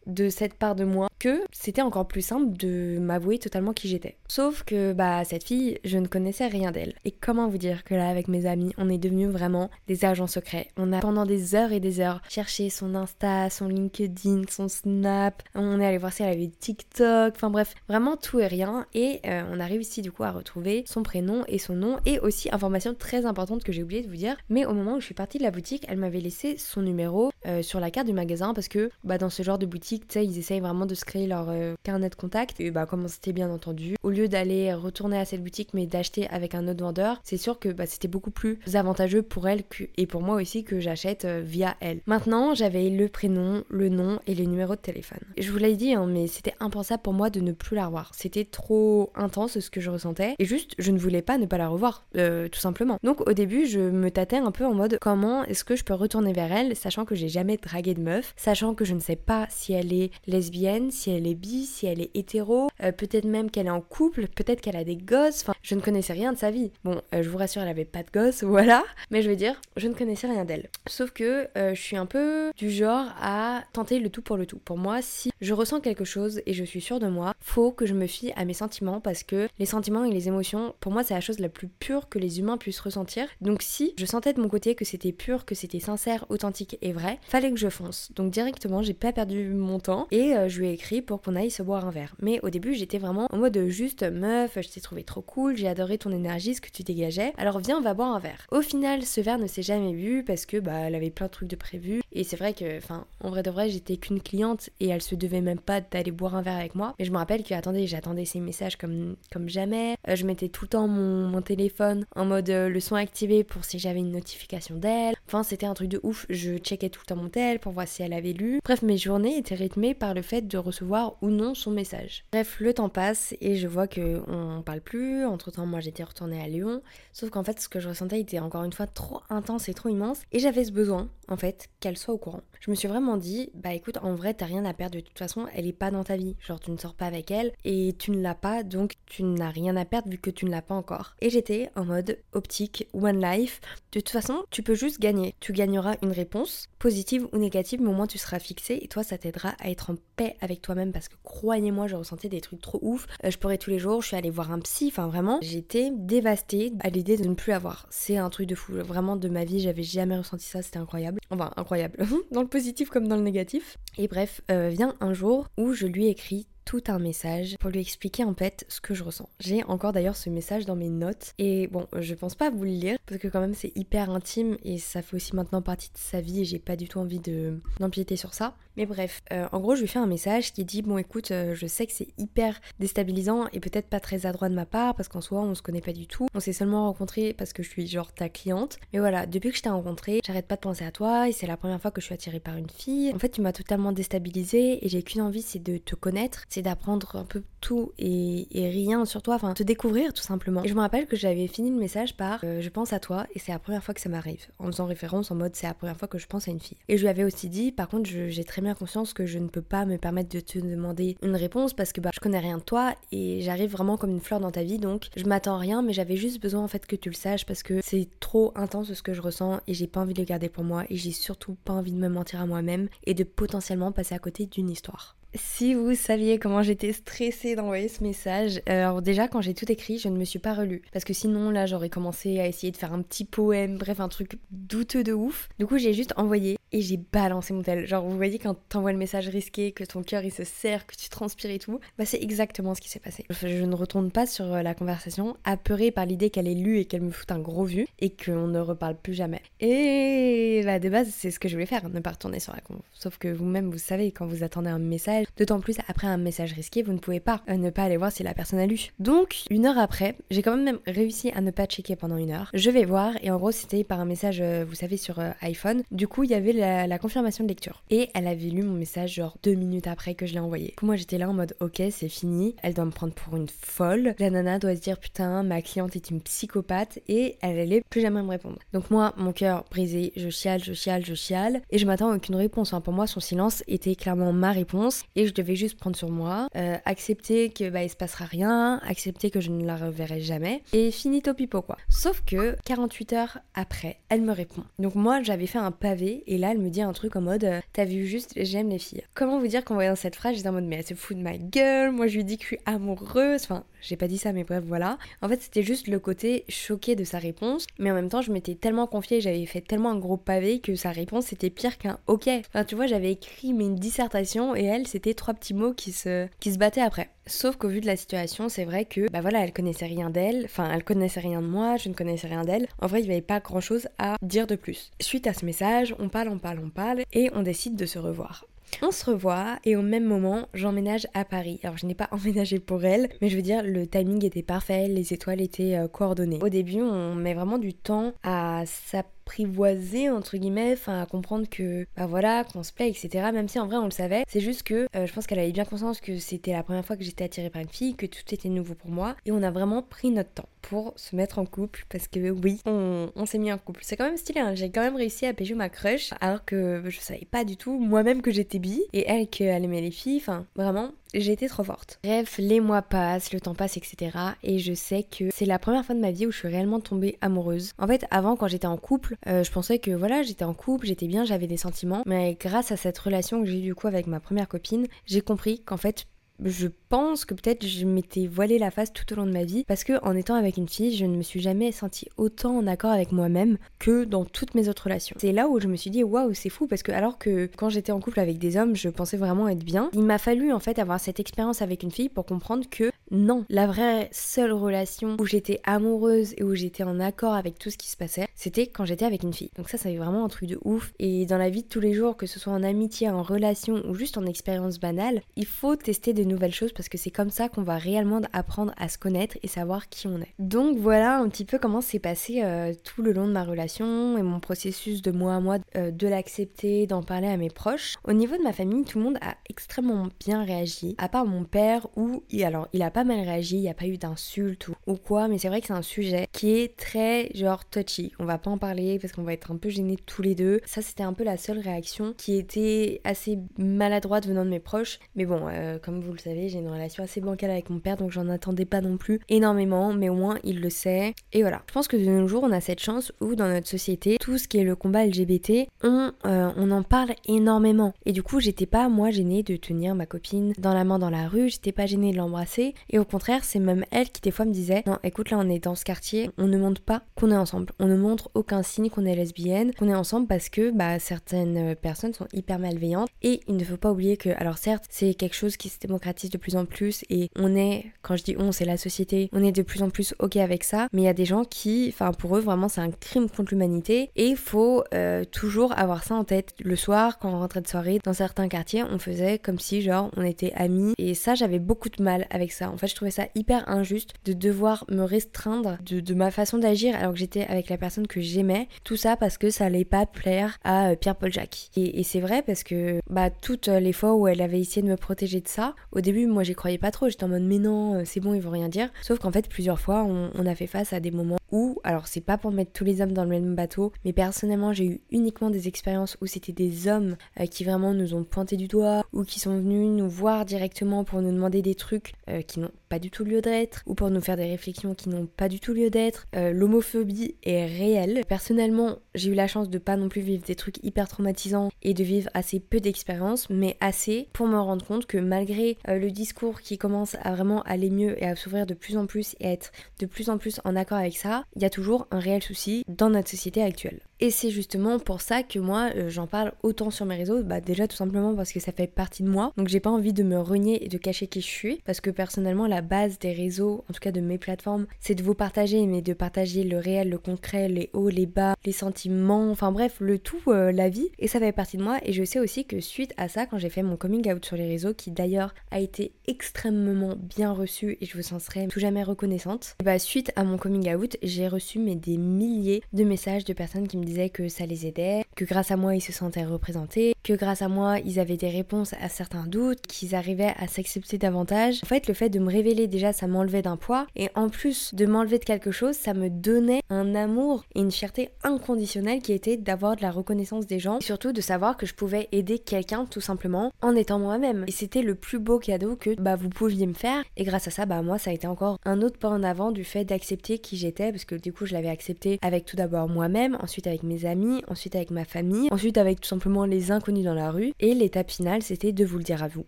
de 0.06 0.28
cette 0.28 0.54
part 0.54 0.74
de 0.74 0.84
moi 0.84 1.08
que 1.18 1.42
c'était 1.52 1.82
encore 1.82 2.08
plus 2.08 2.22
simple 2.22 2.56
de 2.56 2.98
m'avouer 3.00 3.38
totalement 3.38 3.72
qui 3.72 3.88
j'étais. 3.88 4.16
Sauf 4.28 4.62
que 4.64 4.92
bah 4.92 5.24
cette 5.24 5.44
fille, 5.44 5.78
je 5.84 5.98
ne 5.98 6.06
connaissais 6.06 6.46
rien 6.46 6.72
d'elle. 6.72 6.94
Et 7.04 7.10
comment 7.10 7.48
vous 7.48 7.58
dire 7.58 7.84
que 7.84 7.94
là 7.94 8.08
avec 8.08 8.28
mes 8.28 8.46
amis, 8.46 8.72
on 8.78 8.88
est 8.88 8.98
devenus 8.98 9.28
vraiment 9.28 9.70
des 9.86 10.04
agents 10.04 10.26
secrets. 10.26 10.68
On 10.76 10.92
a 10.92 11.00
pendant 11.00 11.26
des 11.26 11.54
heures 11.54 11.72
et 11.72 11.80
des 11.80 12.00
heures 12.00 12.20
cherché 12.28 12.70
son 12.70 12.94
Insta, 12.94 13.50
son 13.50 13.68
LinkedIn, 13.68 14.42
son 14.50 14.68
Snap. 14.68 15.42
On 15.54 15.80
est 15.80 15.86
allé 15.86 15.98
voir 15.98 16.12
si 16.12 16.22
elle 16.22 16.32
avait 16.32 16.48
TikTok. 16.48 17.34
Enfin 17.36 17.50
bref, 17.50 17.74
vraiment 17.88 18.16
tout 18.16 18.40
et 18.40 18.46
rien. 18.46 18.86
Et 18.94 19.20
euh, 19.26 19.42
on 19.52 19.60
a 19.60 19.66
réussi 19.66 20.02
du 20.02 20.12
coup 20.12 20.24
à 20.24 20.32
retrouver 20.32 20.84
son 20.86 21.02
prénom 21.02 21.44
et 21.48 21.58
son 21.58 21.74
nom 21.74 21.98
et 22.04 22.18
aussi 22.20 22.48
information 22.52 22.94
très 22.94 23.26
importante 23.26 23.64
que 23.64 23.72
j'ai 23.72 23.82
oublié 23.82 24.02
de 24.02 24.08
vous 24.08 24.16
dire. 24.16 24.36
Mais 24.48 24.66
au 24.66 24.74
moment 24.74 24.96
où 24.96 25.00
je 25.00 25.06
suis 25.06 25.14
partie 25.14 25.38
de 25.38 25.42
la 25.42 25.50
boutique, 25.50 25.86
elle 25.88 25.98
m'avait 25.98 26.20
laissé 26.20 26.56
son 26.58 26.82
numéro 26.82 27.30
euh, 27.46 27.62
sur 27.62 27.80
la 27.80 27.90
carte 27.90 28.06
du 28.06 28.12
magasin 28.12 28.54
parce 28.54 28.68
que 28.68 28.90
bah 29.04 29.18
dans 29.18 29.30
ce 29.30 29.42
genre 29.42 29.58
de 29.58 29.66
boutique, 29.66 30.08
tu 30.08 30.14
sais, 30.14 30.26
ils 30.26 30.38
essayent 30.38 30.60
vraiment 30.60 30.86
de 30.86 30.94
se 30.94 31.04
créer 31.06 31.26
leur 31.26 31.46
euh, 31.48 31.74
carnet 31.82 32.10
de 32.10 32.14
contact. 32.14 32.60
Et 32.60 32.70
bah, 32.70 32.84
comme 32.84 33.04
on 33.04 33.08
s'était 33.08 33.32
bien 33.32 33.50
entendu, 33.50 33.96
au 34.02 34.10
lieu 34.10 34.28
d'aller 34.28 34.74
retourner 34.74 35.18
à 35.18 35.24
cette 35.24 35.42
boutique 35.42 35.70
mais 35.72 35.86
d'acheter 35.86 36.28
avec 36.28 36.54
un 36.54 36.68
autre 36.68 36.82
vendeur, 36.84 37.20
c'est 37.24 37.36
sûr 37.36 37.58
que 37.58 37.70
bah, 37.70 37.86
c'était 37.86 38.08
beaucoup 38.08 38.30
plus 38.30 38.58
avantageux 38.74 39.22
pour 39.22 39.48
elle 39.48 39.64
que, 39.64 39.84
et 39.96 40.06
pour 40.06 40.22
moi 40.22 40.36
aussi 40.36 40.64
que 40.64 40.80
j'achète 40.80 41.24
euh, 41.24 41.40
via 41.42 41.76
elle. 41.80 42.00
Maintenant, 42.06 42.54
j'avais 42.54 42.90
le 42.90 43.08
prénom, 43.08 43.64
le 43.68 43.88
nom 43.88 44.18
et 44.26 44.34
le 44.34 44.44
numéro 44.44 44.74
de 44.74 44.80
téléphone. 44.80 45.20
Je 45.38 45.50
vous 45.50 45.58
l'ai 45.58 45.76
dit, 45.76 45.94
hein, 45.94 46.06
mais 46.06 46.26
c'était 46.26 46.54
impensable 46.60 47.02
pour 47.02 47.12
moi 47.12 47.30
de 47.30 47.40
ne 47.40 47.52
plus 47.52 47.76
la 47.76 47.86
revoir. 47.86 48.10
C'était 48.14 48.44
trop 48.44 49.10
intense 49.14 49.58
ce 49.58 49.70
que 49.70 49.80
je 49.80 49.90
ressentais 49.90 50.34
et 50.38 50.44
juste, 50.44 50.74
je 50.78 50.90
ne 50.90 50.98
voulais 50.98 51.22
pas 51.22 51.38
ne 51.38 51.46
pas 51.46 51.58
la 51.58 51.68
revoir, 51.68 52.04
euh, 52.16 52.48
tout 52.48 52.60
simplement. 52.60 52.98
Donc 53.02 53.26
au 53.28 53.32
début, 53.32 53.66
je 53.66 53.80
me 53.80 54.10
tâtais 54.10 54.38
un 54.38 54.50
peu 54.50 54.64
en 54.64 54.74
mode 54.74 54.98
comment 55.00 55.44
est-ce 55.44 55.64
que 55.64 55.76
je 55.76 55.84
peux 55.84 55.94
retourner 55.94 56.32
vers 56.32 56.52
elle, 56.52 56.74
sachant 56.76 57.04
que 57.04 57.14
j'ai 57.14 57.28
jamais 57.28 57.56
dragué 57.56 57.94
de 57.94 58.00
meuf, 58.00 58.34
sachant 58.36 58.74
que 58.74 58.84
je 58.84 58.94
ne 58.94 59.00
sais 59.00 59.16
pas 59.16 59.46
si 59.50 59.72
elle 59.72 59.92
est 59.92 60.10
lesbienne, 60.26 60.90
si 60.96 61.10
elle 61.10 61.26
est 61.26 61.34
bi, 61.34 61.64
si 61.64 61.86
elle 61.86 62.00
est 62.00 62.10
hétéro, 62.14 62.68
euh, 62.82 62.90
peut-être 62.92 63.24
même 63.24 63.50
qu'elle 63.50 63.66
est 63.66 63.70
en 63.70 63.80
couple, 63.80 64.26
peut-être 64.28 64.60
qu'elle 64.60 64.76
a 64.76 64.84
des 64.84 64.96
gosses, 64.96 65.42
enfin 65.42 65.54
je 65.62 65.74
ne 65.74 65.80
connaissais 65.80 66.12
rien 66.12 66.32
de 66.32 66.38
sa 66.38 66.50
vie. 66.50 66.72
Bon, 66.84 67.00
euh, 67.14 67.22
je 67.22 67.28
vous 67.28 67.38
rassure, 67.38 67.62
elle 67.62 67.68
avait 67.68 67.84
pas 67.84 68.02
de 68.02 68.10
gosses, 68.12 68.42
voilà, 68.44 68.82
mais 69.10 69.22
je 69.22 69.30
veux 69.30 69.36
dire, 69.36 69.60
je 69.76 69.86
ne 69.88 69.94
connaissais 69.94 70.26
rien 70.26 70.44
d'elle. 70.44 70.68
Sauf 70.88 71.10
que 71.10 71.48
euh, 71.56 71.74
je 71.74 71.80
suis 71.80 71.96
un 71.96 72.06
peu 72.06 72.50
du 72.56 72.70
genre 72.70 73.06
à 73.20 73.62
tenter 73.72 73.98
le 73.98 74.08
tout 74.08 74.22
pour 74.22 74.36
le 74.36 74.46
tout. 74.46 74.58
Pour 74.58 74.78
moi, 74.78 75.02
si 75.02 75.30
je 75.40 75.52
ressens 75.52 75.80
quelque 75.80 76.04
chose 76.04 76.40
et 76.46 76.54
je 76.54 76.64
suis 76.64 76.80
sûre 76.80 76.98
de 76.98 77.08
moi, 77.08 77.34
faut 77.40 77.72
que 77.72 77.86
je 77.86 77.94
me 77.94 78.06
fie 78.06 78.32
à 78.36 78.44
mes 78.44 78.54
sentiments 78.54 79.00
parce 79.00 79.22
que 79.22 79.48
les 79.58 79.66
sentiments 79.66 80.04
et 80.04 80.10
les 80.10 80.28
émotions, 80.28 80.74
pour 80.80 80.92
moi, 80.92 81.04
c'est 81.04 81.14
la 81.14 81.20
chose 81.20 81.38
la 81.38 81.48
plus 81.48 81.68
pure 81.68 82.08
que 82.08 82.18
les 82.18 82.40
humains 82.40 82.56
puissent 82.56 82.80
ressentir. 82.80 83.28
Donc 83.40 83.62
si 83.62 83.94
je 83.98 84.06
sentais 84.06 84.32
de 84.32 84.40
mon 84.40 84.48
côté 84.48 84.74
que 84.74 84.84
c'était 84.84 85.12
pur, 85.12 85.44
que 85.44 85.54
c'était 85.54 85.80
sincère, 85.80 86.24
authentique 86.30 86.78
et 86.80 86.92
vrai, 86.92 87.18
fallait 87.28 87.50
que 87.50 87.58
je 87.58 87.68
fonce. 87.68 88.10
Donc 88.14 88.30
directement, 88.30 88.82
j'ai 88.82 88.94
pas 88.94 89.12
perdu 89.12 89.48
mon 89.48 89.78
temps 89.78 90.06
et 90.10 90.34
je 90.48 90.58
lui 90.60 90.68
ai 90.68 90.72
écrit 90.72 90.85
pour 91.02 91.22
qu'on 91.22 91.36
aille 91.36 91.50
se 91.50 91.62
boire 91.62 91.86
un 91.86 91.90
verre. 91.90 92.14
Mais 92.20 92.40
au 92.42 92.50
début, 92.50 92.74
j'étais 92.74 92.98
vraiment 92.98 93.26
en 93.30 93.38
mode 93.38 93.58
juste 93.68 94.02
meuf, 94.02 94.58
je 94.60 94.68
t'ai 94.68 94.80
trouvé 94.80 95.02
trop 95.02 95.22
cool, 95.22 95.56
j'ai 95.56 95.68
adoré 95.68 95.98
ton 95.98 96.10
énergie, 96.10 96.54
ce 96.54 96.60
que 96.60 96.70
tu 96.70 96.82
dégageais. 96.82 97.32
Alors 97.36 97.58
viens, 97.58 97.78
on 97.78 97.82
va 97.82 97.94
boire 97.94 98.14
un 98.14 98.20
verre. 98.20 98.46
Au 98.50 98.62
final, 98.62 99.02
ce 99.04 99.20
verre 99.20 99.38
ne 99.38 99.46
s'est 99.46 99.62
jamais 99.62 99.92
vu 99.92 100.24
parce 100.24 100.46
que 100.46 100.58
bah 100.58 100.78
elle 100.86 100.94
avait 100.94 101.10
plein 101.10 101.26
de 101.26 101.32
trucs 101.32 101.48
de 101.48 101.56
prévu 101.56 102.00
et 102.12 102.24
c'est 102.24 102.36
vrai 102.36 102.54
que 102.54 102.78
enfin 102.78 103.06
en 103.20 103.30
vrai 103.30 103.42
de 103.42 103.50
vrai, 103.50 103.68
j'étais 103.68 103.96
qu'une 103.96 104.20
cliente 104.20 104.70
et 104.80 104.88
elle 104.88 105.02
se 105.02 105.14
devait 105.14 105.40
même 105.40 105.58
pas 105.58 105.80
d'aller 105.80 106.10
boire 106.10 106.36
un 106.36 106.42
verre 106.42 106.56
avec 106.56 106.74
moi. 106.74 106.94
Mais 106.98 107.04
je 107.04 107.10
me 107.12 107.16
rappelle 107.16 107.42
que 107.42 107.54
attendez, 107.54 107.86
j'attendais 107.86 108.24
ses 108.24 108.40
messages 108.40 108.76
comme 108.76 109.16
comme 109.32 109.48
jamais. 109.48 109.96
Euh, 110.08 110.16
je 110.16 110.24
mettais 110.24 110.48
tout 110.48 110.64
le 110.64 110.68
temps 110.68 110.88
mon, 110.88 111.28
mon 111.28 111.42
téléphone 111.42 112.06
en 112.14 112.24
mode 112.24 112.48
euh, 112.50 112.68
le 112.68 112.80
son 112.80 112.94
activé 112.94 113.44
pour 113.44 113.64
si 113.64 113.78
j'avais 113.78 114.00
une 114.00 114.12
notification 114.12 114.76
d'elle. 114.76 115.14
Enfin, 115.26 115.42
c'était 115.42 115.66
un 115.66 115.74
truc 115.74 115.88
de 115.88 116.00
ouf. 116.02 116.26
Je 116.30 116.56
checkais 116.58 116.90
tout 116.90 117.00
le 117.02 117.06
temps 117.06 117.20
mon 117.20 117.28
tel 117.28 117.58
pour 117.58 117.72
voir 117.72 117.88
si 117.88 118.02
elle 118.02 118.12
avait 118.12 118.32
lu. 118.32 118.60
Bref, 118.64 118.82
mes 118.82 118.96
journées 118.98 119.36
étaient 119.38 119.54
rythmées 119.54 119.94
par 119.94 120.14
le 120.14 120.22
fait 120.22 120.46
de 120.46 120.58
recevoir 120.58 120.75
ou 120.82 121.30
non 121.30 121.54
son 121.54 121.70
message. 121.70 122.24
Bref, 122.32 122.56
le 122.60 122.74
temps 122.74 122.88
passe 122.88 123.34
et 123.40 123.56
je 123.56 123.68
vois 123.68 123.86
que 123.86 124.22
on 124.28 124.62
parle 124.62 124.80
plus. 124.80 125.24
Entre 125.24 125.50
temps, 125.50 125.66
moi 125.66 125.80
j'étais 125.80 126.04
retournée 126.04 126.42
à 126.42 126.48
Lyon. 126.48 126.82
Sauf 127.12 127.30
qu'en 127.30 127.44
fait, 127.44 127.60
ce 127.60 127.68
que 127.68 127.80
je 127.80 127.88
ressentais 127.88 128.20
était 128.20 128.38
encore 128.38 128.64
une 128.64 128.72
fois 128.72 128.86
trop 128.86 129.20
intense 129.30 129.68
et 129.68 129.74
trop 129.74 129.88
immense. 129.88 130.22
Et 130.32 130.38
j'avais 130.38 130.64
ce 130.64 130.72
besoin, 130.72 131.08
en 131.28 131.36
fait, 131.36 131.68
qu'elle 131.80 131.96
soit 131.96 132.14
au 132.14 132.18
courant. 132.18 132.42
Je 132.60 132.70
me 132.70 132.76
suis 132.76 132.88
vraiment 132.88 133.16
dit, 133.16 133.50
bah 133.54 133.74
écoute, 133.74 133.98
en 134.02 134.14
vrai, 134.14 134.34
t'as 134.34 134.46
rien 134.46 134.64
à 134.64 134.74
perdre 134.74 134.96
de 134.96 135.00
toute 135.00 135.18
façon, 135.18 135.46
elle 135.54 135.66
est 135.66 135.72
pas 135.72 135.90
dans 135.90 136.04
ta 136.04 136.16
vie. 136.16 136.36
Genre, 136.40 136.60
tu 136.60 136.70
ne 136.70 136.76
sors 136.76 136.94
pas 136.94 137.06
avec 137.06 137.30
elle 137.30 137.52
et 137.64 137.94
tu 137.98 138.10
ne 138.10 138.20
l'as 138.20 138.34
pas, 138.34 138.62
donc 138.62 138.94
tu 139.06 139.22
n'as 139.22 139.50
rien 139.50 139.76
à 139.76 139.84
perdre 139.84 140.08
vu 140.10 140.18
que 140.18 140.30
tu 140.30 140.44
ne 140.44 140.50
l'as 140.50 140.62
pas 140.62 140.74
encore. 140.74 141.14
Et 141.20 141.30
j'étais 141.30 141.70
en 141.76 141.84
mode 141.84 142.18
optique, 142.32 142.88
one 142.92 143.20
life. 143.20 143.60
De 143.92 144.00
toute 144.00 144.10
façon, 144.10 144.44
tu 144.50 144.62
peux 144.62 144.74
juste 144.74 145.00
gagner. 145.00 145.34
Tu 145.40 145.52
gagneras 145.52 145.96
une 146.02 146.12
réponse, 146.12 146.68
positive 146.78 147.28
ou 147.32 147.38
négative, 147.38 147.80
mais 147.80 147.88
au 147.88 147.94
moins 147.94 148.06
tu 148.06 148.18
seras 148.18 148.38
fixé 148.38 148.78
et 148.82 148.88
toi, 148.88 149.02
ça 149.02 149.18
t'aidera 149.18 149.54
à 149.60 149.70
être 149.70 149.90
en 149.90 149.96
paix 150.16 150.36
avec 150.40 150.62
toi-même 150.66 150.92
parce 150.92 151.08
que 151.08 151.14
croyez-moi, 151.22 151.86
je 151.86 151.96
ressentais 151.96 152.28
des 152.28 152.40
trucs 152.40 152.60
trop 152.60 152.78
ouf. 152.82 153.06
Euh, 153.24 153.30
je 153.30 153.38
pleurais 153.38 153.58
tous 153.58 153.70
les 153.70 153.78
jours, 153.78 154.02
je 154.02 154.08
suis 154.08 154.16
allée 154.16 154.30
voir 154.30 154.50
un 154.50 154.58
psy, 154.58 154.88
enfin 154.88 155.06
vraiment, 155.06 155.38
j'étais 155.42 155.90
dévastée 155.92 156.72
à 156.80 156.90
l'idée 156.90 157.16
de 157.16 157.24
ne 157.24 157.34
plus 157.34 157.52
avoir. 157.52 157.86
C'est 157.90 158.16
un 158.16 158.28
truc 158.30 158.48
de 158.48 158.54
fou. 158.54 158.72
Vraiment, 158.72 159.16
de 159.16 159.28
ma 159.28 159.44
vie, 159.44 159.60
j'avais 159.60 159.84
jamais 159.84 160.16
ressenti 160.16 160.44
ça, 160.44 160.62
c'était 160.62 160.78
incroyable. 160.78 161.20
Enfin, 161.30 161.52
incroyable. 161.56 161.98
dans 162.30 162.42
le 162.42 162.48
positif 162.48 162.88
comme 162.88 163.08
dans 163.08 163.16
le 163.16 163.22
négatif. 163.22 163.78
Et 163.98 164.08
bref, 164.08 164.40
euh, 164.50 164.68
vient 164.68 164.94
un 165.00 165.12
jour 165.12 165.48
où 165.56 165.72
je 165.72 165.86
lui 165.86 166.06
écris 166.08 166.46
tout 166.66 166.82
un 166.88 166.98
message 166.98 167.56
pour 167.58 167.70
lui 167.70 167.80
expliquer 167.80 168.24
en 168.24 168.34
fait 168.34 168.66
ce 168.68 168.80
que 168.80 168.92
je 168.92 169.04
ressens. 169.04 169.28
J'ai 169.38 169.62
encore 169.64 169.92
d'ailleurs 169.92 170.16
ce 170.16 170.28
message 170.28 170.66
dans 170.66 170.74
mes 170.74 170.88
notes 170.90 171.32
et 171.38 171.68
bon, 171.68 171.86
je 171.96 172.12
pense 172.14 172.34
pas 172.34 172.50
vous 172.50 172.64
le 172.64 172.70
lire 172.70 172.98
parce 173.06 173.20
que 173.20 173.28
quand 173.28 173.40
même 173.40 173.54
c'est 173.54 173.72
hyper 173.76 174.10
intime 174.10 174.58
et 174.64 174.76
ça 174.78 175.00
fait 175.00 175.14
aussi 175.14 175.34
maintenant 175.34 175.62
partie 175.62 175.90
de 175.92 175.98
sa 175.98 176.20
vie 176.20 176.40
et 176.40 176.44
j'ai 176.44 176.58
pas 176.58 176.74
du 176.74 176.88
tout 176.88 176.98
envie 176.98 177.20
de 177.20 177.60
d'empiéter 177.78 178.16
sur 178.16 178.34
ça. 178.34 178.56
Mais 178.76 178.84
bref, 178.84 179.22
euh, 179.32 179.48
en 179.52 179.60
gros, 179.60 179.74
je 179.74 179.80
lui 179.80 179.88
fais 179.88 179.98
un 179.98 180.06
message 180.06 180.52
qui 180.52 180.64
dit 180.64 180.82
Bon, 180.82 180.98
écoute, 180.98 181.30
euh, 181.30 181.54
je 181.54 181.66
sais 181.66 181.86
que 181.86 181.92
c'est 181.92 182.08
hyper 182.18 182.60
déstabilisant 182.78 183.46
et 183.52 183.60
peut-être 183.60 183.88
pas 183.88 184.00
très 184.00 184.26
adroit 184.26 184.48
de 184.48 184.54
ma 184.54 184.66
part 184.66 184.94
parce 184.94 185.08
qu'en 185.08 185.22
soi, 185.22 185.40
on 185.40 185.54
se 185.54 185.62
connaît 185.62 185.80
pas 185.80 185.94
du 185.94 186.06
tout. 186.06 186.26
On 186.34 186.40
s'est 186.40 186.52
seulement 186.52 186.84
rencontrés 186.84 187.32
parce 187.32 187.52
que 187.52 187.62
je 187.62 187.70
suis 187.70 187.86
genre 187.86 188.12
ta 188.12 188.28
cliente. 188.28 188.78
Mais 188.92 188.98
voilà, 188.98 189.24
depuis 189.26 189.50
que 189.50 189.56
je 189.56 189.62
t'ai 189.62 189.70
rencontré, 189.70 190.20
j'arrête 190.26 190.46
pas 190.46 190.56
de 190.56 190.60
penser 190.60 190.84
à 190.84 190.90
toi 190.90 191.15
et 191.24 191.32
c'est 191.32 191.46
la 191.46 191.56
première 191.56 191.80
fois 191.80 191.90
que 191.90 192.00
je 192.00 192.06
suis 192.06 192.14
attirée 192.14 192.40
par 192.40 192.56
une 192.56 192.68
fille. 192.68 193.12
En 193.14 193.18
fait, 193.18 193.30
tu 193.30 193.40
m'as 193.40 193.52
totalement 193.52 193.92
déstabilisée 193.92 194.84
et 194.84 194.88
j'ai 194.88 195.02
qu'une 195.02 195.22
envie, 195.22 195.42
c'est 195.42 195.62
de 195.62 195.78
te 195.78 195.94
connaître, 195.94 196.44
c'est 196.48 196.62
d'apprendre 196.62 197.16
un 197.16 197.24
peu 197.24 197.42
tout 197.60 197.92
et, 197.98 198.46
rien 198.54 199.04
sur 199.04 199.22
toi, 199.22 199.36
enfin, 199.36 199.54
te 199.54 199.62
découvrir 199.62 200.12
tout 200.12 200.22
simplement. 200.22 200.62
Et 200.64 200.68
je 200.68 200.74
me 200.74 200.80
rappelle 200.80 201.06
que 201.06 201.16
j'avais 201.16 201.46
fini 201.46 201.70
le 201.70 201.76
message 201.76 202.16
par 202.16 202.40
euh, 202.44 202.60
Je 202.60 202.68
pense 202.68 202.92
à 202.92 203.00
toi 203.00 203.26
et 203.34 203.38
c'est 203.38 203.52
la 203.52 203.58
première 203.58 203.82
fois 203.82 203.94
que 203.94 204.00
ça 204.00 204.08
m'arrive. 204.08 204.46
En 204.58 204.66
faisant 204.66 204.86
référence 204.86 205.30
en 205.30 205.34
mode 205.34 205.54
C'est 205.54 205.66
la 205.66 205.74
première 205.74 205.96
fois 205.96 206.08
que 206.08 206.18
je 206.18 206.26
pense 206.26 206.48
à 206.48 206.50
une 206.50 206.60
fille. 206.60 206.76
Et 206.88 206.96
je 206.96 207.02
lui 207.02 207.08
avais 207.08 207.24
aussi 207.24 207.48
dit 207.48 207.72
Par 207.72 207.88
contre, 207.88 208.08
j'ai 208.08 208.44
très 208.44 208.60
conscience 208.74 209.12
que 209.12 209.26
je 209.26 209.38
ne 209.38 209.48
peux 209.48 209.62
pas 209.62 209.84
me 209.84 209.96
permettre 209.96 210.30
de 210.30 210.40
te 210.40 210.58
demander 210.58 211.16
une 211.22 211.36
réponse 211.36 211.74
parce 211.74 211.92
que 211.92 212.00
bah, 212.00 212.10
je 212.12 212.20
connais 212.20 212.38
rien 212.38 212.58
de 212.58 212.62
toi 212.62 212.94
et 213.12 213.40
j'arrive 213.42 213.70
vraiment 213.70 213.96
comme 213.96 214.10
une 214.10 214.20
fleur 214.20 214.40
dans 214.40 214.50
ta 214.50 214.62
vie 214.62 214.78
donc 214.78 215.08
je 215.16 215.24
m'attends 215.24 215.56
à 215.56 215.58
rien 215.58 215.82
mais 215.82 215.92
j'avais 215.92 216.16
juste 216.16 216.40
besoin 216.40 216.62
en 216.62 216.68
fait 216.68 216.86
que 216.86 216.96
tu 216.96 217.08
le 217.08 217.14
saches 217.14 217.46
parce 217.46 217.62
que 217.62 217.80
c'est 217.82 218.08
trop 218.18 218.52
intense 218.56 218.92
ce 218.92 219.02
que 219.02 219.12
je 219.12 219.20
ressens 219.20 219.60
et 219.66 219.74
j'ai 219.74 219.86
pas 219.86 220.00
envie 220.00 220.14
de 220.14 220.20
le 220.20 220.24
garder 220.24 220.48
pour 220.48 220.64
moi 220.64 220.84
j'ai 221.06 221.12
surtout 221.12 221.56
pas 221.64 221.72
envie 221.72 221.92
de 221.92 221.98
me 221.98 222.08
mentir 222.08 222.40
à 222.40 222.46
moi-même 222.46 222.88
et 223.04 223.14
de 223.14 223.22
potentiellement 223.22 223.92
passer 223.92 224.14
à 224.14 224.18
côté 224.18 224.46
d'une 224.46 224.68
histoire. 224.68 225.16
Si 225.36 225.74
vous 225.74 225.94
saviez 225.94 226.38
comment 226.38 226.62
j'étais 226.62 226.92
stressée 226.92 227.54
d'envoyer 227.54 227.88
ce 227.88 228.02
message, 228.02 228.60
euh, 228.68 228.86
alors 228.86 229.02
déjà 229.02 229.28
quand 229.28 229.40
j'ai 229.40 229.54
tout 229.54 229.70
écrit, 229.70 229.98
je 229.98 230.08
ne 230.08 230.16
me 230.16 230.24
suis 230.24 230.38
pas 230.38 230.54
relue 230.54 230.82
parce 230.92 231.04
que 231.04 231.12
sinon 231.12 231.50
là 231.50 231.66
j'aurais 231.66 231.90
commencé 231.90 232.40
à 232.40 232.46
essayer 232.48 232.72
de 232.72 232.76
faire 232.76 232.92
un 232.92 233.02
petit 233.02 233.24
poème, 233.24 233.76
bref 233.76 234.00
un 234.00 234.08
truc 234.08 234.38
douteux 234.50 235.04
de 235.04 235.12
ouf. 235.12 235.48
Du 235.58 235.66
coup 235.66 235.78
j'ai 235.78 235.92
juste 235.92 236.14
envoyé 236.16 236.56
et 236.72 236.80
j'ai 236.80 236.96
balancé 236.96 237.52
mon 237.52 237.62
tel. 237.62 237.86
Genre 237.86 238.04
vous 238.04 238.16
voyez 238.16 238.38
quand 238.38 238.56
t'envoies 238.68 238.92
le 238.92 238.98
message 238.98 239.28
risqué, 239.28 239.72
que 239.72 239.84
ton 239.84 240.02
cœur 240.02 240.24
il 240.24 240.32
se 240.32 240.44
serre, 240.44 240.86
que 240.86 240.94
tu 240.96 241.08
transpires 241.08 241.50
et 241.50 241.58
tout, 241.58 241.80
bah 241.98 242.04
c'est 242.04 242.22
exactement 242.22 242.74
ce 242.74 242.80
qui 242.80 242.88
s'est 242.88 243.00
passé. 243.00 243.24
Je 243.30 243.64
ne 243.64 243.74
retourne 243.74 244.10
pas 244.10 244.26
sur 244.26 244.52
euh, 244.52 244.62
la 244.62 244.74
conversation, 244.74 245.36
apeurée 245.44 245.90
par 245.90 246.06
l'idée 246.06 246.30
qu'elle 246.30 246.48
est 246.48 246.54
lue 246.54 246.78
et 246.78 246.84
qu'elle 246.84 247.02
me 247.02 247.10
fout 247.10 247.30
un 247.30 247.38
gros 247.38 247.64
vu 247.64 247.86
et 247.98 248.10
qu'on 248.10 248.48
ne 248.48 248.60
reparle 248.60 248.96
plus 248.96 249.14
jamais. 249.14 249.42
Et 249.60 250.62
bah 250.64 250.78
de 250.78 250.88
base 250.88 251.08
c'est 251.10 251.30
ce 251.30 251.38
que 251.38 251.48
je 251.48 251.54
voulais 251.54 251.66
faire, 251.66 251.88
ne 251.88 252.00
pas 252.00 252.10
retourner 252.10 252.40
sur 252.40 252.52
la 252.52 252.60
con. 252.60 252.76
Sauf 252.92 253.18
que 253.18 253.28
vous-même 253.28 253.70
vous 253.70 253.78
savez 253.78 254.12
quand 254.12 254.26
vous 254.26 254.42
attendez 254.42 254.70
un 254.70 254.78
message 254.78 255.26
D'autant 255.36 255.60
plus 255.60 255.76
après 255.88 256.06
un 256.06 256.16
message 256.16 256.52
risqué, 256.52 256.82
vous 256.82 256.92
ne 256.92 256.98
pouvez 256.98 257.20
pas 257.20 257.42
euh, 257.48 257.56
ne 257.56 257.70
pas 257.70 257.84
aller 257.84 257.96
voir 257.96 258.12
si 258.12 258.22
la 258.22 258.34
personne 258.34 258.58
a 258.58 258.66
lu. 258.66 258.88
Donc, 258.98 259.44
une 259.50 259.66
heure 259.66 259.78
après, 259.78 260.16
j'ai 260.30 260.42
quand 260.42 260.56
même 260.56 260.78
réussi 260.86 261.30
à 261.30 261.40
ne 261.40 261.50
pas 261.50 261.66
checker 261.66 261.96
pendant 261.96 262.16
une 262.16 262.30
heure. 262.30 262.50
Je 262.54 262.70
vais 262.70 262.84
voir, 262.84 263.12
et 263.22 263.30
en 263.30 263.36
gros, 263.36 263.52
c'était 263.52 263.84
par 263.84 264.00
un 264.00 264.04
message, 264.04 264.40
euh, 264.40 264.64
vous 264.66 264.74
savez, 264.74 264.96
sur 264.96 265.20
iPhone. 265.42 265.82
Du 265.90 266.08
coup, 266.08 266.24
il 266.24 266.30
y 266.30 266.34
avait 266.34 266.52
la, 266.56 266.98
confirmation 266.98 267.44
de 267.44 267.48
lecture. 267.48 267.82
Et 267.90 268.08
elle 268.14 268.26
avait 268.26 268.48
lu 268.48 268.62
mon 268.62 268.74
message 268.74 269.14
genre 269.14 269.36
deux 269.42 269.54
minutes 269.54 269.86
après 269.86 270.14
que 270.14 270.26
je 270.26 270.32
l'ai 270.32 270.40
envoyé. 270.40 270.74
Moi, 270.82 270.96
j'étais 270.96 271.18
là 271.18 271.28
en 271.28 271.34
mode, 271.34 271.54
ok, 271.60 271.82
c'est 271.90 272.08
fini. 272.08 272.56
Elle 272.62 272.74
doit 272.74 272.84
me 272.84 272.90
prendre 272.90 273.12
pour 273.12 273.36
une 273.36 273.48
folle. 273.48 274.14
La 274.18 274.30
nana 274.30 274.58
doit 274.58 274.74
se 274.74 274.80
dire, 274.80 274.98
putain, 274.98 275.42
ma 275.42 275.62
cliente 275.62 275.94
est 275.94 276.10
une 276.10 276.20
psychopathe, 276.20 276.98
et 277.08 277.36
elle 277.42 277.58
allait 277.58 277.82
plus 277.90 278.00
jamais 278.00 278.22
me 278.22 278.30
répondre. 278.30 278.58
Donc 278.72 278.90
moi, 278.90 279.12
mon 279.16 279.32
cœur 279.32 279.64
brisé, 279.70 280.12
je 280.16 280.28
chiale, 280.30 280.62
je 280.64 280.72
chiale, 280.72 281.04
je 281.04 281.14
chiale, 281.14 281.60
et 281.70 281.78
je 281.78 281.86
m'attends 281.86 282.10
à 282.10 282.16
aucune 282.16 282.36
réponse. 282.36 282.72
Hein. 282.72 282.80
Pour 282.80 282.92
moi, 282.92 283.06
son 283.06 283.20
silence 283.20 283.62
était 283.68 283.94
clairement 283.94 284.32
ma 284.32 284.52
réponse 284.52 285.04
et 285.14 285.26
je 285.26 285.34
devais 285.34 285.56
juste 285.56 285.78
prendre 285.78 285.96
sur 285.96 286.10
moi, 286.10 286.48
euh, 286.56 286.76
accepter 286.84 287.50
que 287.50 287.68
bah 287.70 287.82
il 287.82 287.90
se 287.90 287.96
passera 287.96 288.24
rien, 288.24 288.80
accepter 288.86 289.30
que 289.30 289.40
je 289.40 289.50
ne 289.50 289.64
la 289.64 289.76
reverrai 289.76 290.20
jamais 290.20 290.62
et 290.72 290.90
finito 290.90 291.34
pipo 291.34 291.62
quoi. 291.62 291.76
Sauf 291.88 292.22
que 292.24 292.56
48 292.64 293.12
heures 293.12 293.38
après, 293.54 293.98
elle 294.08 294.22
me 294.22 294.32
répond. 294.32 294.62
Donc 294.78 294.94
moi 294.94 295.22
j'avais 295.22 295.46
fait 295.46 295.58
un 295.58 295.72
pavé 295.72 296.22
et 296.26 296.38
là 296.38 296.45
elle 296.50 296.58
me 296.58 296.70
dit 296.70 296.82
un 296.82 296.92
truc 296.92 297.16
en 297.16 297.20
mode 297.20 297.44
euh, 297.44 297.60
t'as 297.72 297.84
vu 297.84 298.06
juste 298.06 298.32
j'aime 298.36 298.68
les 298.68 298.78
filles. 298.78 299.04
Comment 299.14 299.38
vous 299.38 299.46
dire 299.46 299.64
qu'en 299.64 299.74
voyant 299.74 299.96
cette 299.96 300.16
phrase 300.16 300.36
j'étais 300.36 300.48
en 300.48 300.52
mode 300.52 300.64
mais 300.64 300.76
elle 300.76 300.86
se 300.86 300.94
fout 300.94 301.16
de 301.16 301.22
ma 301.22 301.36
gueule, 301.36 301.92
moi 301.92 302.06
je 302.06 302.16
lui 302.16 302.24
dis 302.24 302.36
que 302.36 302.42
je 302.42 302.48
suis 302.48 302.60
amoureuse, 302.66 303.42
enfin 303.44 303.64
j'ai 303.86 303.96
pas 303.96 304.08
dit 304.08 304.18
ça 304.18 304.32
mais 304.32 304.44
bref 304.44 304.64
voilà. 304.66 304.98
En 305.22 305.28
fait 305.28 305.40
c'était 305.40 305.62
juste 305.62 305.88
le 305.88 305.98
côté 305.98 306.44
choqué 306.48 306.96
de 306.96 307.04
sa 307.04 307.18
réponse 307.18 307.66
mais 307.78 307.90
en 307.90 307.94
même 307.94 308.08
temps 308.08 308.22
je 308.22 308.32
m'étais 308.32 308.54
tellement 308.54 308.86
confiée, 308.86 309.20
j'avais 309.20 309.46
fait 309.46 309.60
tellement 309.60 309.90
un 309.90 309.98
gros 309.98 310.16
pavé 310.16 310.60
que 310.60 310.74
sa 310.74 310.90
réponse 310.90 311.26
c'était 311.26 311.50
pire 311.50 311.78
qu'un 311.78 311.98
ok. 312.06 312.28
Enfin 312.48 312.64
tu 312.64 312.74
vois 312.74 312.86
j'avais 312.86 313.12
écrit 313.12 313.48
une 313.48 313.76
dissertation 313.76 314.54
et 314.56 314.64
elle 314.64 314.86
c'était 314.86 315.14
trois 315.14 315.34
petits 315.34 315.54
mots 315.54 315.72
qui 315.72 315.92
se, 315.92 316.26
qui 316.40 316.52
se 316.52 316.58
battaient 316.58 316.80
après. 316.80 317.10
Sauf 317.28 317.56
qu'au 317.56 317.68
vu 317.68 317.80
de 317.80 317.86
la 317.86 317.96
situation, 317.96 318.48
c'est 318.48 318.64
vrai 318.64 318.84
que, 318.84 319.10
bah 319.10 319.20
voilà, 319.20 319.42
elle 319.42 319.52
connaissait 319.52 319.86
rien 319.86 320.10
d'elle, 320.10 320.44
enfin, 320.44 320.70
elle 320.72 320.84
connaissait 320.84 321.18
rien 321.18 321.42
de 321.42 321.46
moi, 321.46 321.76
je 321.76 321.88
ne 321.88 321.94
connaissais 321.94 322.28
rien 322.28 322.44
d'elle. 322.44 322.68
En 322.80 322.86
vrai, 322.86 323.00
il 323.00 323.06
n'y 323.06 323.10
avait 323.10 323.20
pas 323.20 323.40
grand 323.40 323.60
chose 323.60 323.88
à 323.98 324.14
dire 324.22 324.46
de 324.46 324.54
plus. 324.54 324.92
Suite 325.00 325.26
à 325.26 325.34
ce 325.34 325.44
message, 325.44 325.92
on 325.98 326.08
parle, 326.08 326.28
on 326.28 326.38
parle, 326.38 326.60
on 326.64 326.70
parle, 326.70 327.02
et 327.12 327.30
on 327.34 327.42
décide 327.42 327.74
de 327.74 327.84
se 327.84 327.98
revoir. 327.98 328.46
On 328.82 328.90
se 328.90 329.10
revoit 329.10 329.58
et 329.64 329.76
au 329.76 329.82
même 329.82 330.04
moment, 330.04 330.48
j'emménage 330.54 331.06
à 331.14 331.24
Paris. 331.24 331.60
Alors 331.62 331.76
je 331.76 331.86
n'ai 331.86 331.94
pas 331.94 332.08
emménagé 332.12 332.58
pour 332.58 332.84
elle, 332.84 333.08
mais 333.20 333.28
je 333.28 333.36
veux 333.36 333.42
dire, 333.42 333.62
le 333.62 333.86
timing 333.86 334.24
était 334.24 334.42
parfait, 334.42 334.88
les 334.88 335.12
étoiles 335.12 335.40
étaient 335.40 335.76
euh, 335.76 335.88
coordonnées. 335.88 336.38
Au 336.42 336.48
début, 336.48 336.82
on 336.82 337.14
met 337.14 337.34
vraiment 337.34 337.58
du 337.58 337.74
temps 337.74 338.12
à 338.22 338.64
s'apprendre 338.66 339.15
apprivoiser 339.26 340.08
entre 340.08 340.36
guillemets, 340.36 340.72
enfin 340.72 341.02
à 341.02 341.06
comprendre 341.06 341.48
que 341.48 341.86
bah 341.96 342.06
voilà 342.06 342.44
qu'on 342.44 342.62
se 342.62 342.72
plaît 342.72 342.88
etc. 342.88 343.08
Même 343.32 343.48
si 343.48 343.58
en 343.58 343.66
vrai 343.66 343.76
on 343.76 343.84
le 343.84 343.90
savait, 343.90 344.24
c'est 344.28 344.40
juste 344.40 344.62
que 344.62 344.86
euh, 344.94 345.06
je 345.06 345.12
pense 345.12 345.26
qu'elle 345.26 345.40
avait 345.40 345.52
bien 345.52 345.64
conscience 345.64 346.00
que 346.00 346.18
c'était 346.18 346.52
la 346.52 346.62
première 346.62 346.84
fois 346.84 346.96
que 346.96 347.02
j'étais 347.02 347.24
attirée 347.24 347.50
par 347.50 347.60
une 347.60 347.68
fille, 347.68 347.96
que 347.96 348.06
tout 348.06 348.22
était 348.30 348.48
nouveau 348.48 348.74
pour 348.74 348.90
moi 348.90 349.16
et 349.26 349.32
on 349.32 349.42
a 349.42 349.50
vraiment 349.50 349.82
pris 349.82 350.10
notre 350.10 350.30
temps 350.30 350.48
pour 350.62 350.92
se 350.96 351.14
mettre 351.16 351.38
en 351.38 351.46
couple 351.46 351.84
parce 351.88 352.08
que 352.08 352.30
oui, 352.30 352.60
on, 352.66 353.26
s'est 353.26 353.38
mis 353.38 353.52
en 353.52 353.58
couple. 353.58 353.80
C'est 353.82 353.96
quand 353.96 354.04
même 354.04 354.16
stylé, 354.16 354.40
hein. 354.40 354.54
j'ai 354.54 354.70
quand 354.70 354.80
même 354.80 354.96
réussi 354.96 355.26
à 355.26 355.34
pécho 355.34 355.56
ma 355.56 355.68
crush 355.68 356.10
alors 356.20 356.44
que 356.44 356.82
je 356.86 357.00
savais 357.00 357.26
pas 357.28 357.44
du 357.44 357.56
tout 357.56 357.78
moi-même 357.78 358.22
que 358.22 358.30
j'étais 358.30 358.58
bi 358.58 358.82
et 358.92 359.04
elle 359.08 359.28
qu'elle 359.28 359.64
aimait 359.64 359.80
les 359.80 359.90
filles, 359.90 360.18
enfin 360.18 360.46
vraiment 360.54 360.92
été 361.14 361.48
trop 361.48 361.64
forte. 361.64 361.98
Bref, 362.04 362.36
les 362.38 362.60
mois 362.60 362.82
passent, 362.82 363.32
le 363.32 363.40
temps 363.40 363.54
passe, 363.54 363.76
etc. 363.76 364.16
Et 364.42 364.58
je 364.58 364.74
sais 364.74 365.02
que 365.04 365.30
c'est 365.34 365.46
la 365.46 365.58
première 365.58 365.84
fois 365.84 365.94
de 365.94 366.00
ma 366.00 366.10
vie 366.10 366.26
où 366.26 366.30
je 366.30 366.38
suis 366.38 366.48
réellement 366.48 366.80
tombée 366.80 367.16
amoureuse. 367.20 367.72
En 367.78 367.86
fait, 367.86 368.06
avant, 368.10 368.36
quand 368.36 368.48
j'étais 368.48 368.66
en 368.66 368.76
couple, 368.76 369.15
euh, 369.26 369.42
je 369.42 369.50
pensais 369.50 369.78
que 369.78 369.90
voilà, 369.90 370.22
j'étais 370.22 370.44
en 370.44 370.54
couple, 370.54 370.86
j'étais 370.86 371.06
bien, 371.06 371.24
j'avais 371.24 371.46
des 371.46 371.56
sentiments. 371.56 372.02
Mais 372.06 372.36
grâce 372.38 372.72
à 372.72 372.76
cette 372.76 372.98
relation 372.98 373.42
que 373.42 373.48
j'ai 373.48 373.58
eu 373.58 373.62
du 373.62 373.74
coup 373.74 373.86
avec 373.86 374.06
ma 374.06 374.20
première 374.20 374.48
copine, 374.48 374.86
j'ai 375.06 375.20
compris 375.20 375.60
qu'en 375.60 375.76
fait, 375.76 376.06
je 376.44 376.68
pense 376.88 377.24
que 377.24 377.34
peut-être 377.34 377.66
je 377.66 377.86
m'étais 377.86 378.26
voilé 378.26 378.58
la 378.58 378.70
face 378.70 378.92
tout 378.92 379.10
au 379.12 379.16
long 379.16 379.26
de 379.26 379.32
ma 379.32 379.44
vie 379.44 379.64
parce 379.64 379.84
que 379.84 380.04
en 380.04 380.14
étant 380.14 380.34
avec 380.34 380.56
une 380.56 380.68
fille, 380.68 380.94
je 380.94 381.06
ne 381.06 381.16
me 381.16 381.22
suis 381.22 381.40
jamais 381.40 381.72
sentie 381.72 382.08
autant 382.16 382.56
en 382.56 382.66
accord 382.66 382.90
avec 382.90 383.12
moi-même 383.12 383.58
que 383.78 384.04
dans 384.04 384.24
toutes 384.24 384.54
mes 384.54 384.68
autres 384.68 384.84
relations. 384.84 385.16
C'est 385.18 385.32
là 385.32 385.48
où 385.48 385.60
je 385.60 385.68
me 385.68 385.76
suis 385.76 385.90
dit 385.90 386.04
waouh, 386.04 386.34
c'est 386.34 386.50
fou 386.50 386.66
parce 386.66 386.82
que 386.82 386.92
alors 386.92 387.18
que 387.18 387.48
quand 387.56 387.70
j'étais 387.70 387.92
en 387.92 388.00
couple 388.00 388.20
avec 388.20 388.38
des 388.38 388.56
hommes, 388.56 388.76
je 388.76 388.88
pensais 388.88 389.16
vraiment 389.16 389.48
être 389.48 389.64
bien, 389.64 389.90
il 389.94 390.02
m'a 390.02 390.18
fallu 390.18 390.52
en 390.52 390.60
fait 390.60 390.78
avoir 390.78 391.00
cette 391.00 391.20
expérience 391.20 391.62
avec 391.62 391.82
une 391.82 391.90
fille 391.90 392.08
pour 392.08 392.26
comprendre 392.26 392.64
que 392.70 392.90
non, 393.10 393.44
la 393.48 393.66
vraie 393.66 394.08
seule 394.12 394.52
relation 394.52 395.16
où 395.20 395.26
j'étais 395.26 395.60
amoureuse 395.64 396.34
et 396.36 396.42
où 396.42 396.54
j'étais 396.54 396.82
en 396.82 396.98
accord 396.98 397.34
avec 397.34 397.58
tout 397.58 397.70
ce 397.70 397.78
qui 397.78 397.88
se 397.88 397.96
passait, 397.96 398.26
c'était 398.34 398.66
quand 398.66 398.84
j'étais 398.84 399.04
avec 399.04 399.22
une 399.22 399.32
fille. 399.32 399.50
Donc 399.56 399.68
ça, 399.68 399.78
ça 399.78 399.90
fait 399.90 399.96
vraiment 399.96 400.24
un 400.24 400.28
truc 400.28 400.48
de 400.48 400.58
ouf. 400.64 400.92
Et 400.98 401.26
dans 401.26 401.38
la 401.38 401.50
vie 401.50 401.62
de 401.62 401.68
tous 401.68 401.80
les 401.80 401.92
jours, 401.92 402.16
que 402.16 402.26
ce 402.26 402.40
soit 402.40 402.52
en 402.52 402.62
amitié, 402.62 403.08
en 403.08 403.22
relation 403.22 403.82
ou 403.88 403.94
juste 403.94 404.18
en 404.18 404.26
expérience 404.26 404.80
banale, 404.80 405.22
il 405.36 405.46
faut 405.46 405.76
tester 405.76 406.14
de 406.14 406.24
nouvelles 406.24 406.54
choses 406.54 406.72
parce 406.72 406.88
que 406.88 406.98
c'est 406.98 407.10
comme 407.10 407.30
ça 407.30 407.48
qu'on 407.48 407.62
va 407.62 407.76
réellement 407.76 408.20
apprendre 408.32 408.72
à 408.76 408.88
se 408.88 408.98
connaître 408.98 409.36
et 409.42 409.48
savoir 409.48 409.88
qui 409.88 410.06
on 410.08 410.20
est. 410.20 410.34
Donc 410.38 410.78
voilà 410.78 411.18
un 411.18 411.28
petit 411.28 411.44
peu 411.44 411.58
comment 411.58 411.80
s'est 411.80 411.98
passé 411.98 412.42
euh, 412.42 412.72
tout 412.82 413.02
le 413.02 413.12
long 413.12 413.28
de 413.28 413.32
ma 413.32 413.44
relation 413.44 414.18
et 414.18 414.22
mon 414.22 414.40
processus 414.40 415.02
de 415.02 415.12
mois 415.12 415.34
à 415.34 415.40
mois 415.40 415.58
euh, 415.76 415.90
de 415.90 416.08
l'accepter, 416.08 416.86
d'en 416.86 417.02
parler 417.02 417.28
à 417.28 417.36
mes 417.36 417.50
proches. 417.50 417.96
Au 418.04 418.12
niveau 418.12 418.36
de 418.36 418.42
ma 418.42 418.52
famille, 418.52 418.84
tout 418.84 418.98
le 418.98 419.04
monde 419.04 419.18
a 419.20 419.36
extrêmement 419.48 420.08
bien 420.20 420.44
réagi, 420.44 420.94
à 420.98 421.08
part 421.08 421.26
mon 421.26 421.44
père 421.44 421.86
où, 421.96 422.22
alors 422.42 422.68
il 422.72 422.82
a 422.82 422.90
pas 422.96 423.04
mal 423.04 423.20
réagi, 423.20 423.56
il 423.56 423.60
n'y 423.60 423.68
a 423.68 423.74
pas 423.74 423.88
eu 423.88 423.98
d'insultes 423.98 424.68
ou, 424.68 424.74
ou 424.86 424.96
quoi, 424.96 425.28
mais 425.28 425.36
c'est 425.36 425.48
vrai 425.48 425.60
que 425.60 425.66
c'est 425.66 425.74
un 425.74 425.82
sujet 425.82 426.28
qui 426.32 426.54
est 426.54 426.78
très 426.78 427.28
genre 427.34 427.66
touchy. 427.66 428.12
On 428.18 428.24
va 428.24 428.38
pas 428.38 428.50
en 428.50 428.56
parler 428.56 428.98
parce 428.98 429.12
qu'on 429.12 429.22
va 429.22 429.34
être 429.34 429.50
un 429.50 429.58
peu 429.58 429.68
gênés 429.68 429.98
tous 430.06 430.22
les 430.22 430.34
deux. 430.34 430.62
Ça 430.64 430.80
c'était 430.80 431.02
un 431.02 431.12
peu 431.12 431.22
la 431.22 431.36
seule 431.36 431.58
réaction 431.58 432.14
qui 432.16 432.38
était 432.38 433.02
assez 433.04 433.38
maladroite 433.58 434.26
venant 434.26 434.46
de 434.46 434.48
mes 434.48 434.60
proches. 434.60 434.98
Mais 435.14 435.26
bon, 435.26 435.42
euh, 435.46 435.78
comme 435.78 436.00
vous 436.00 436.12
le 436.12 436.18
savez, 436.18 436.48
j'ai 436.48 436.58
une 436.58 436.70
relation 436.70 437.04
assez 437.04 437.20
bancale 437.20 437.50
avec 437.50 437.68
mon 437.68 437.80
père, 437.80 437.98
donc 437.98 438.12
j'en 438.12 438.30
attendais 438.30 438.64
pas 438.64 438.80
non 438.80 438.96
plus 438.96 439.20
énormément, 439.28 439.92
mais 439.92 440.08
au 440.08 440.14
moins 440.14 440.38
il 440.42 440.62
le 440.62 440.70
sait. 440.70 441.12
Et 441.34 441.42
voilà. 441.42 441.60
Je 441.68 441.74
pense 441.74 441.88
que 441.88 441.98
de 441.98 442.02
nos 442.02 442.26
jours, 442.26 442.44
on 442.44 442.50
a 442.50 442.62
cette 442.62 442.80
chance 442.80 443.12
où 443.20 443.34
dans 443.34 443.48
notre 443.48 443.68
société, 443.68 444.16
tout 444.18 444.38
ce 444.38 444.48
qui 444.48 444.56
est 444.56 444.64
le 444.64 444.74
combat 444.74 445.04
LGBT, 445.04 445.68
on, 445.82 446.12
euh, 446.24 446.50
on 446.56 446.70
en 446.70 446.82
parle 446.82 447.10
énormément. 447.28 447.92
Et 448.06 448.12
du 448.12 448.22
coup, 448.22 448.40
j'étais 448.40 448.64
pas, 448.64 448.88
moi, 448.88 449.10
gênée 449.10 449.42
de 449.42 449.56
tenir 449.56 449.94
ma 449.94 450.06
copine 450.06 450.54
dans 450.56 450.72
la 450.72 450.84
main 450.84 450.98
dans 450.98 451.10
la 451.10 451.28
rue, 451.28 451.50
j'étais 451.50 451.72
pas 451.72 451.84
gênée 451.84 452.12
de 452.12 452.16
l'embrasser. 452.16 452.72
Et 452.90 452.98
au 452.98 453.04
contraire, 453.04 453.44
c'est 453.44 453.58
même 453.58 453.84
elle 453.90 454.10
qui 454.10 454.20
des 454.20 454.30
fois 454.30 454.44
me 454.44 454.52
disait, 454.52 454.82
non, 454.86 454.98
écoute, 455.02 455.30
là, 455.30 455.38
on 455.38 455.48
est 455.48 455.62
dans 455.62 455.74
ce 455.74 455.84
quartier, 455.84 456.30
on 456.38 456.46
ne 456.46 456.58
montre 456.58 456.80
pas 456.80 457.02
qu'on 457.14 457.30
est 457.30 457.36
ensemble. 457.36 457.72
On 457.78 457.86
ne 457.86 457.96
montre 457.96 458.30
aucun 458.34 458.62
signe 458.62 458.90
qu'on 458.90 459.06
est 459.06 459.14
lesbienne, 459.14 459.72
qu'on 459.74 459.88
est 459.88 459.94
ensemble 459.94 460.26
parce 460.26 460.48
que 460.48 460.70
bah, 460.70 460.98
certaines 460.98 461.74
personnes 461.76 462.14
sont 462.14 462.28
hyper 462.32 462.58
malveillantes. 462.58 463.08
Et 463.22 463.40
il 463.48 463.56
ne 463.56 463.64
faut 463.64 463.76
pas 463.76 463.90
oublier 463.90 464.16
que, 464.16 464.30
alors 464.30 464.58
certes, 464.58 464.84
c'est 464.90 465.14
quelque 465.14 465.34
chose 465.34 465.56
qui 465.56 465.68
se 465.68 465.78
démocratise 465.78 466.30
de 466.30 466.38
plus 466.38 466.56
en 466.56 466.64
plus 466.64 467.04
et 467.10 467.30
on 467.36 467.54
est, 467.56 467.86
quand 468.02 468.16
je 468.16 468.24
dis 468.24 468.36
on, 468.38 468.52
c'est 468.52 468.64
la 468.64 468.76
société, 468.76 469.28
on 469.32 469.42
est 469.42 469.52
de 469.52 469.62
plus 469.62 469.82
en 469.82 469.90
plus 469.90 470.14
ok 470.18 470.36
avec 470.36 470.64
ça, 470.64 470.88
mais 470.92 471.02
il 471.02 471.04
y 471.04 471.08
a 471.08 471.14
des 471.14 471.24
gens 471.24 471.44
qui, 471.44 471.86
enfin 471.88 472.12
pour 472.12 472.36
eux 472.36 472.40
vraiment 472.40 472.68
c'est 472.68 472.80
un 472.80 472.90
crime 472.90 473.28
contre 473.28 473.52
l'humanité 473.52 474.10
et 474.16 474.26
il 474.26 474.36
faut 474.36 474.84
euh, 474.94 475.24
toujours 475.24 475.76
avoir 475.78 476.04
ça 476.04 476.14
en 476.14 476.24
tête. 476.24 476.54
Le 476.60 476.76
soir, 476.76 477.18
quand 477.18 477.30
on 477.30 477.38
rentrait 477.38 477.60
de 477.60 477.68
soirée, 477.68 477.98
dans 478.04 478.12
certains 478.12 478.48
quartiers, 478.48 478.84
on 478.84 478.98
faisait 478.98 479.38
comme 479.38 479.58
si 479.58 479.82
genre 479.82 480.10
on 480.16 480.22
était 480.22 480.52
amis 480.54 480.94
et 480.98 481.14
ça 481.14 481.34
j'avais 481.34 481.58
beaucoup 481.58 481.88
de 481.88 482.02
mal 482.02 482.26
avec 482.30 482.52
ça. 482.52 482.72
En 482.76 482.78
fait 482.78 482.88
je 482.88 482.94
trouvais 482.94 483.10
ça 483.10 483.24
hyper 483.34 483.66
injuste 483.70 484.12
de 484.26 484.34
devoir 484.34 484.84
me 484.90 485.00
restreindre 485.00 485.78
de, 485.82 486.14
ma 486.14 486.30
façon 486.30 486.58
d'agir 486.58 486.94
alors 486.94 487.14
que 487.14 487.18
j'étais 487.18 487.44
avec 487.44 487.70
la 487.70 487.78
personne 487.78 488.06
que 488.06 488.20
j'aimais. 488.20 488.68
Tout 488.84 488.98
ça 488.98 489.16
parce 489.16 489.38
que 489.38 489.48
ça 489.48 489.64
allait 489.64 489.86
pas 489.86 490.04
plaire 490.04 490.58
à 490.62 490.90
euh, 490.90 490.94
Pierre-Paul 490.94 491.32
Jacques. 491.32 491.70
Et, 491.74 492.02
c'est 492.02 492.20
vrai 492.20 492.42
parce 492.42 492.64
que 492.64 493.00
bah 493.08 493.30
toutes 493.30 493.68
les 493.68 493.94
fois 493.94 494.14
où 494.14 494.28
elle 494.28 494.42
avait 494.42 494.60
essayé 494.60 494.82
de 494.82 494.88
me 494.88 494.96
protéger 494.96 495.40
de 495.40 495.48
ça, 495.48 495.74
au 495.90 496.02
début 496.02 496.26
moi 496.26 496.42
j'y 496.42 496.54
croyais 496.54 496.76
pas 496.76 496.90
trop, 496.90 497.08
j'étais 497.08 497.24
en 497.24 497.28
mode 497.28 497.44
mais 497.44 497.58
non 497.58 497.94
euh, 497.94 498.02
c'est 498.04 498.20
bon 498.20 498.34
ils 498.34 498.42
vont 498.42 498.50
rien 498.50 498.68
dire. 498.68 498.90
Sauf 499.00 499.18
qu'en 499.20 499.32
fait 499.32 499.48
plusieurs 499.48 499.80
fois 499.80 500.04
on 500.04 500.46
a 500.46 500.54
fait 500.54 500.66
face 500.66 500.92
à 500.92 501.00
des 501.00 501.10
moments 501.10 501.38
où, 501.52 501.78
alors 501.84 502.06
c'est 502.06 502.20
pas 502.20 502.38
pour 502.38 502.50
mettre 502.50 502.72
tous 502.72 502.84
les 502.84 503.00
hommes 503.00 503.12
dans 503.12 503.24
le 503.24 503.30
même 503.30 503.54
bateau, 503.54 503.92
mais 504.04 504.12
personnellement 504.12 504.72
j'ai 504.72 504.84
eu 504.84 505.00
uniquement 505.10 505.50
des 505.50 505.68
expériences 505.68 506.16
où 506.20 506.26
c'était 506.26 506.52
des 506.52 506.88
hommes 506.88 507.16
euh, 507.40 507.46
qui 507.46 507.64
vraiment 507.64 507.94
nous 507.94 508.14
ont 508.14 508.24
pointé 508.24 508.56
du 508.56 508.68
doigt 508.68 509.04
ou 509.12 509.24
qui 509.24 509.40
sont 509.40 509.56
venus 509.56 509.88
nous 509.90 510.08
voir 510.08 510.44
directement 510.44 511.04
pour 511.04 511.22
nous 511.22 511.32
demander 511.32 511.62
des 511.62 511.74
trucs 511.74 512.12
euh, 512.28 512.42
qui 512.42 512.60
n'ont 512.60 512.70
pas 512.88 512.98
du 512.98 513.10
tout 513.10 513.24
lieu 513.24 513.40
d'être 513.40 513.82
ou 513.86 513.94
pour 513.94 514.10
nous 514.10 514.20
faire 514.20 514.36
des 514.36 514.46
réflexions 514.46 514.94
qui 514.94 515.08
n'ont 515.08 515.26
pas 515.26 515.48
du 515.48 515.60
tout 515.60 515.72
lieu 515.72 515.90
d'être. 515.90 516.26
Euh, 516.36 516.52
l'homophobie 516.52 517.34
est 517.42 517.66
réelle. 517.66 518.22
Personnellement, 518.28 518.98
j'ai 519.14 519.30
eu 519.30 519.34
la 519.34 519.48
chance 519.48 519.68
de 519.68 519.78
pas 519.78 519.96
non 519.96 520.08
plus 520.08 520.20
vivre 520.20 520.44
des 520.44 520.54
trucs 520.54 520.82
hyper 520.84 521.08
traumatisants 521.08 521.70
et 521.82 521.94
de 521.94 522.04
vivre 522.04 522.30
assez 522.34 522.60
peu 522.60 522.80
d'expériences, 522.80 523.50
mais 523.50 523.76
assez 523.80 524.28
pour 524.32 524.46
me 524.46 524.58
rendre 524.58 524.84
compte 524.84 525.06
que 525.06 525.18
malgré 525.18 525.78
le 525.88 526.10
discours 526.10 526.60
qui 526.60 526.78
commence 526.78 527.16
à 527.22 527.34
vraiment 527.34 527.62
aller 527.62 527.90
mieux 527.90 528.22
et 528.22 528.26
à 528.26 528.36
s'ouvrir 528.36 528.66
de 528.66 528.74
plus 528.74 528.96
en 528.96 529.06
plus 529.06 529.34
et 529.40 529.48
à 529.48 529.52
être 529.52 529.72
de 529.98 530.06
plus 530.06 530.30
en 530.30 530.38
plus 530.38 530.60
en 530.64 530.76
accord 530.76 530.98
avec 530.98 531.16
ça, 531.16 531.35
il 531.54 531.62
y 531.62 531.64
a 531.64 531.70
toujours 531.70 532.06
un 532.10 532.18
réel 532.18 532.42
souci 532.42 532.84
dans 532.88 533.10
notre 533.10 533.28
société 533.28 533.62
actuelle. 533.62 534.00
Et 534.18 534.30
c'est 534.30 534.48
justement 534.48 534.98
pour 534.98 535.20
ça 535.20 535.42
que 535.42 535.58
moi 535.58 535.90
euh, 535.94 536.08
j'en 536.08 536.26
parle 536.26 536.52
autant 536.62 536.90
sur 536.90 537.04
mes 537.04 537.16
réseaux, 537.16 537.42
bah 537.42 537.60
déjà 537.60 537.86
tout 537.86 537.96
simplement 537.96 538.34
parce 538.34 538.50
que 538.50 538.60
ça 538.60 538.72
fait 538.72 538.86
partie 538.86 539.22
de 539.22 539.28
moi, 539.28 539.52
donc 539.58 539.68
j'ai 539.68 539.78
pas 539.78 539.90
envie 539.90 540.14
de 540.14 540.22
me 540.22 540.40
renier 540.40 540.82
et 540.82 540.88
de 540.88 540.96
cacher 540.96 541.26
qui 541.26 541.42
je 541.42 541.46
suis, 541.46 541.82
parce 541.84 542.00
que 542.00 542.08
personnellement 542.08 542.66
la 542.66 542.80
base 542.80 543.18
des 543.18 543.34
réseaux, 543.34 543.84
en 543.90 543.92
tout 543.92 544.00
cas 544.00 544.12
de 544.12 544.22
mes 544.22 544.38
plateformes, 544.38 544.86
c'est 545.00 545.14
de 545.14 545.22
vous 545.22 545.34
partager, 545.34 545.84
mais 545.84 546.00
de 546.00 546.14
partager 546.14 546.64
le 546.64 546.78
réel, 546.78 547.10
le 547.10 547.18
concret, 547.18 547.68
les 547.68 547.90
hauts, 547.92 548.08
les 548.08 548.24
bas, 548.24 548.54
les 548.64 548.72
sentiments, 548.72 549.50
enfin 549.50 549.70
bref, 549.70 549.96
le 550.00 550.18
tout, 550.18 550.40
euh, 550.48 550.72
la 550.72 550.88
vie, 550.88 551.10
et 551.18 551.28
ça 551.28 551.38
fait 551.38 551.52
partie 551.52 551.76
de 551.76 551.82
moi, 551.82 551.98
et 552.02 552.14
je 552.14 552.24
sais 552.24 552.40
aussi 552.40 552.64
que 552.64 552.80
suite 552.80 553.12
à 553.18 553.28
ça, 553.28 553.44
quand 553.44 553.58
j'ai 553.58 553.68
fait 553.68 553.82
mon 553.82 553.98
coming 553.98 554.32
out 554.32 554.46
sur 554.46 554.56
les 554.56 554.66
réseaux, 554.66 554.94
qui 554.94 555.10
d'ailleurs 555.10 555.54
a 555.70 555.78
été 555.78 556.12
extrêmement 556.26 557.16
bien 557.16 557.52
reçu, 557.52 557.98
et 558.00 558.06
je 558.06 558.16
vous 558.16 558.32
en 558.32 558.38
serai 558.38 558.66
tout 558.68 558.80
jamais 558.80 559.02
reconnaissante, 559.02 559.76
bah 559.84 559.98
suite 559.98 560.32
à 560.36 560.44
mon 560.44 560.56
coming 560.56 560.94
out, 560.94 561.18
j'ai 561.22 561.48
reçu 561.48 561.78
mais 561.78 561.96
des 561.96 562.16
milliers 562.16 562.82
de 562.94 563.04
messages 563.04 563.44
de 563.44 563.52
personnes 563.52 563.86
qui 563.86 563.98
me 563.98 564.05
disaient 564.06 564.30
que 564.30 564.48
ça 564.48 564.64
les 564.64 564.86
aidait, 564.86 565.24
que 565.34 565.44
grâce 565.44 565.70
à 565.70 565.76
moi 565.76 565.94
ils 565.94 566.00
se 566.00 566.12
sentaient 566.12 566.44
représentés, 566.44 567.12
que 567.22 567.34
grâce 567.34 567.60
à 567.60 567.68
moi 567.68 567.98
ils 567.98 568.18
avaient 568.18 568.38
des 568.38 568.48
réponses 568.48 568.94
à 569.02 569.10
certains 569.10 569.46
doutes, 569.46 569.86
qu'ils 569.86 570.14
arrivaient 570.14 570.54
à 570.56 570.66
s'accepter 570.66 571.18
davantage. 571.18 571.80
En 571.82 571.86
fait, 571.86 572.08
le 572.08 572.14
fait 572.14 572.30
de 572.30 572.38
me 572.38 572.50
révéler 572.50 572.86
déjà, 572.86 573.12
ça 573.12 573.26
m'enlevait 573.26 573.62
d'un 573.62 573.76
poids, 573.76 574.06
et 574.16 574.30
en 574.34 574.48
plus 574.48 574.94
de 574.94 575.04
m'enlever 575.04 575.38
de 575.38 575.44
quelque 575.44 575.70
chose, 575.70 575.94
ça 575.94 576.14
me 576.14 576.30
donnait 576.30 576.80
un 576.88 577.14
amour 577.14 577.64
et 577.74 577.80
une 577.80 577.90
fierté 577.90 578.30
inconditionnelle 578.42 579.20
qui 579.20 579.32
était 579.32 579.56
d'avoir 579.56 579.96
de 579.96 580.02
la 580.02 580.10
reconnaissance 580.10 580.66
des 580.66 580.78
gens, 580.78 580.98
et 580.98 581.04
surtout 581.04 581.32
de 581.32 581.40
savoir 581.40 581.76
que 581.76 581.86
je 581.86 581.94
pouvais 581.94 582.28
aider 582.32 582.58
quelqu'un 582.58 583.04
tout 583.04 583.20
simplement 583.20 583.72
en 583.82 583.94
étant 583.94 584.18
moi-même. 584.18 584.64
Et 584.66 584.72
c'était 584.72 585.02
le 585.02 585.14
plus 585.14 585.38
beau 585.38 585.58
cadeau 585.58 585.96
que 585.96 586.14
bah 586.20 586.36
vous 586.36 586.48
pouviez 586.48 586.86
me 586.86 586.94
faire, 586.94 587.24
et 587.36 587.44
grâce 587.44 587.68
à 587.68 587.70
ça, 587.70 587.86
bah 587.86 588.02
moi 588.02 588.18
ça 588.18 588.30
a 588.30 588.34
été 588.34 588.46
encore 588.46 588.78
un 588.84 589.02
autre 589.02 589.18
pas 589.18 589.28
en 589.28 589.42
avant 589.42 589.72
du 589.72 589.84
fait 589.84 590.04
d'accepter 590.04 590.58
qui 590.58 590.76
j'étais, 590.76 591.10
parce 591.10 591.24
que 591.24 591.34
du 591.34 591.52
coup 591.52 591.66
je 591.66 591.74
l'avais 591.74 591.88
accepté 591.88 592.38
avec 592.42 592.64
tout 592.64 592.76
d'abord 592.76 593.08
moi-même, 593.08 593.56
ensuite 593.60 593.86
avec 593.86 593.95
mes 594.02 594.24
amis, 594.24 594.62
ensuite 594.68 594.96
avec 594.96 595.10
ma 595.10 595.24
famille, 595.24 595.68
ensuite 595.70 595.98
avec 595.98 596.20
tout 596.20 596.28
simplement 596.28 596.64
les 596.64 596.90
inconnus 596.90 597.24
dans 597.24 597.34
la 597.34 597.50
rue. 597.50 597.72
Et 597.80 597.94
l'étape 597.94 598.30
finale, 598.30 598.62
c'était 598.62 598.92
de 598.92 599.04
vous 599.04 599.18
le 599.18 599.24
dire 599.24 599.42
à 599.42 599.48
vous. 599.48 599.64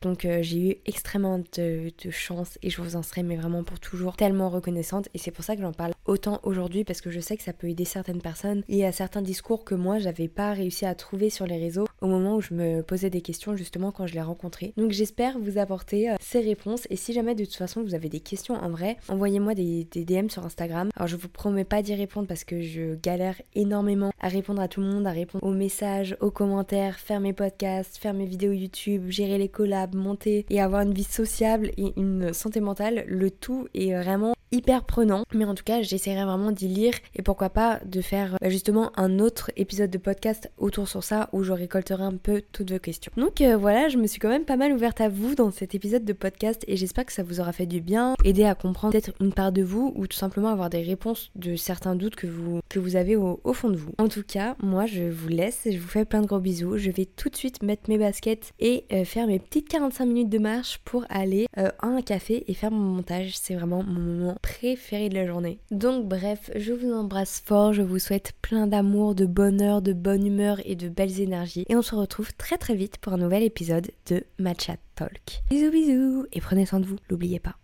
Donc 0.00 0.24
euh, 0.24 0.38
j'ai 0.42 0.58
eu 0.58 0.76
extrêmement 0.86 1.40
de, 1.56 1.92
chance 2.10 2.58
et 2.62 2.70
je 2.70 2.80
vous 2.80 2.96
en 2.96 3.02
serai 3.02 3.22
mais 3.22 3.36
vraiment 3.36 3.64
pour 3.64 3.80
toujours 3.80 4.16
tellement 4.16 4.50
reconnaissante. 4.50 5.08
Et 5.14 5.18
c'est 5.18 5.30
pour 5.30 5.44
ça 5.44 5.56
que 5.56 5.62
j'en 5.62 5.72
parle 5.72 5.92
autant 6.06 6.40
aujourd'hui 6.42 6.84
parce 6.84 7.00
que 7.00 7.10
je 7.10 7.20
sais 7.20 7.36
que 7.36 7.42
ça 7.42 7.52
peut 7.52 7.68
aider 7.68 7.84
certaines 7.84 8.20
personnes 8.20 8.62
et 8.68 8.84
à 8.84 8.92
certains 8.92 9.22
discours 9.22 9.64
que 9.64 9.74
moi 9.74 9.98
j'avais 9.98 10.28
pas 10.28 10.52
réussi 10.52 10.84
à 10.84 10.94
trouver 10.94 11.30
sur 11.30 11.46
les 11.46 11.58
réseaux 11.58 11.86
au 12.02 12.06
moment 12.06 12.36
où 12.36 12.40
je 12.40 12.54
me 12.54 12.82
posais 12.82 13.10
des 13.10 13.22
questions 13.22 13.56
justement 13.56 13.92
quand 13.92 14.06
je 14.06 14.14
les 14.14 14.22
rencontrais. 14.22 14.72
Donc 14.76 14.90
j'espère 14.92 15.38
vous 15.38 15.58
apporter 15.58 16.10
euh, 16.10 16.16
ces 16.20 16.40
réponses 16.40 16.86
et 16.90 16.96
si 16.96 17.12
jamais 17.12 17.34
de 17.34 17.44
toute 17.44 17.54
façon 17.54 17.82
vous 17.82 17.94
avez 17.94 18.08
des 18.08 18.20
questions 18.20 18.54
en 18.54 18.68
vrai, 18.68 18.96
envoyez-moi 19.08 19.54
des, 19.54 19.84
des 19.90 20.04
DM 20.04 20.28
sur 20.28 20.44
Instagram. 20.44 20.90
Alors 20.96 21.08
je 21.08 21.16
vous 21.16 21.28
promets 21.28 21.64
pas 21.64 21.82
d'y 21.82 21.94
répondre 21.94 22.26
parce 22.26 22.44
que 22.44 22.60
je 22.60 22.94
galère 22.96 23.40
énormément 23.54 24.10
à 24.20 24.28
répondre 24.28 24.60
à 24.60 24.68
tout 24.68 24.80
le 24.80 24.86
monde, 24.86 25.06
à 25.06 25.12
répondre 25.12 25.44
aux 25.44 25.52
messages, 25.52 26.16
aux 26.20 26.30
commentaires, 26.30 26.98
faire 26.98 27.20
mes 27.20 27.32
podcasts, 27.32 27.96
faire 27.96 28.14
mes 28.14 28.26
vidéos 28.26 28.52
YouTube, 28.52 29.08
gérer 29.08 29.38
les 29.38 29.48
collabs, 29.48 29.94
monter 29.94 30.44
et 30.50 30.60
avoir 30.60 30.82
une 30.82 30.92
vie 30.92 31.04
sociable 31.04 31.70
et 31.76 31.92
une 31.96 32.32
santé 32.32 32.60
mentale. 32.60 33.04
Le 33.06 33.30
tout 33.30 33.68
est 33.74 33.94
vraiment 33.94 34.34
hyper 34.52 34.84
prenant. 34.84 35.24
Mais 35.34 35.44
en 35.44 35.54
tout 35.54 35.64
cas, 35.64 35.82
j'essaierai 35.82 36.24
vraiment 36.24 36.52
d'y 36.52 36.68
lire 36.68 36.94
et 37.16 37.22
pourquoi 37.22 37.50
pas 37.50 37.80
de 37.84 38.00
faire 38.00 38.36
bah, 38.40 38.50
justement 38.50 38.92
un 38.96 39.18
autre 39.18 39.50
épisode 39.56 39.90
de 39.90 39.98
podcast 39.98 40.50
autour 40.58 40.88
sur 40.88 41.02
ça 41.02 41.28
où 41.32 41.42
je 41.42 41.52
récolterai 41.52 42.04
un 42.04 42.16
peu 42.16 42.42
toutes 42.52 42.70
vos 42.70 42.78
questions. 42.78 43.12
Donc 43.16 43.40
euh, 43.40 43.56
voilà, 43.56 43.88
je 43.88 43.96
me 43.96 44.06
suis 44.06 44.20
quand 44.20 44.28
même 44.28 44.44
pas 44.44 44.56
mal 44.56 44.72
ouverte 44.72 45.00
à 45.00 45.08
vous 45.08 45.34
dans 45.34 45.50
cet 45.50 45.74
épisode 45.74 46.04
de 46.04 46.12
podcast 46.12 46.64
et 46.68 46.76
j'espère 46.76 47.06
que 47.06 47.12
ça 47.12 47.22
vous 47.22 47.40
aura 47.40 47.52
fait 47.52 47.66
du 47.66 47.80
bien, 47.80 48.14
aider 48.24 48.44
à 48.44 48.54
comprendre 48.54 48.92
peut-être 48.92 49.12
une 49.20 49.32
part 49.32 49.52
de 49.52 49.62
vous 49.62 49.92
ou 49.96 50.06
tout 50.06 50.16
simplement 50.16 50.48
avoir 50.48 50.70
des 50.70 50.82
réponses 50.82 51.30
de 51.34 51.56
certains 51.56 51.96
doutes 51.96 52.16
que 52.16 52.26
vous, 52.26 52.60
que 52.68 52.78
vous 52.78 52.96
avez 52.96 53.16
au, 53.16 53.40
fond 53.52 53.70
de 53.70 53.76
vous. 53.76 53.92
En 53.98 54.08
tout 54.08 54.22
cas, 54.26 54.56
moi 54.62 54.86
je 54.86 55.04
vous 55.04 55.28
laisse, 55.28 55.62
je 55.70 55.78
vous 55.78 55.88
fais 55.88 56.04
plein 56.04 56.20
de 56.20 56.26
gros 56.26 56.40
bisous. 56.40 56.78
Je 56.78 56.90
vais 56.90 57.06
tout 57.06 57.28
de 57.28 57.36
suite 57.36 57.62
mettre 57.62 57.88
mes 57.88 57.98
baskets 57.98 58.52
et 58.60 58.84
euh, 58.92 59.04
faire 59.04 59.26
mes 59.26 59.38
petites 59.38 59.68
45 59.68 60.06
minutes 60.06 60.28
de 60.28 60.38
marche 60.38 60.78
pour 60.84 61.04
aller 61.08 61.46
euh, 61.58 61.70
à 61.80 61.86
un 61.86 62.02
café 62.02 62.44
et 62.46 62.54
faire 62.54 62.70
mon 62.70 62.94
montage. 62.96 63.36
C'est 63.36 63.54
vraiment 63.54 63.82
mon 63.82 64.00
moment 64.00 64.36
préféré 64.42 65.08
de 65.08 65.14
la 65.14 65.26
journée. 65.26 65.60
Donc 65.70 66.06
bref, 66.06 66.50
je 66.56 66.72
vous 66.72 66.92
embrasse 66.92 67.40
fort, 67.44 67.72
je 67.72 67.82
vous 67.82 67.98
souhaite 67.98 68.32
plein 68.42 68.66
d'amour, 68.66 69.14
de 69.14 69.24
bonheur, 69.24 69.80
de 69.80 69.92
bonne 69.92 70.26
humeur 70.26 70.60
et 70.64 70.76
de 70.76 70.88
belles 70.88 71.20
énergies. 71.20 71.64
Et 71.68 71.76
on 71.76 71.82
se 71.82 71.94
retrouve 71.94 72.34
très 72.34 72.58
très 72.58 72.74
vite 72.74 72.98
pour 72.98 73.12
un 73.12 73.18
nouvel 73.18 73.42
épisode 73.42 73.90
de 74.06 74.24
Matcha 74.38 74.74
Talk. 74.96 75.42
Bisous 75.48 75.70
bisous 75.70 76.26
et 76.32 76.40
prenez 76.40 76.66
soin 76.66 76.80
de 76.80 76.86
vous, 76.86 76.96
n'oubliez 77.10 77.40
pas. 77.40 77.56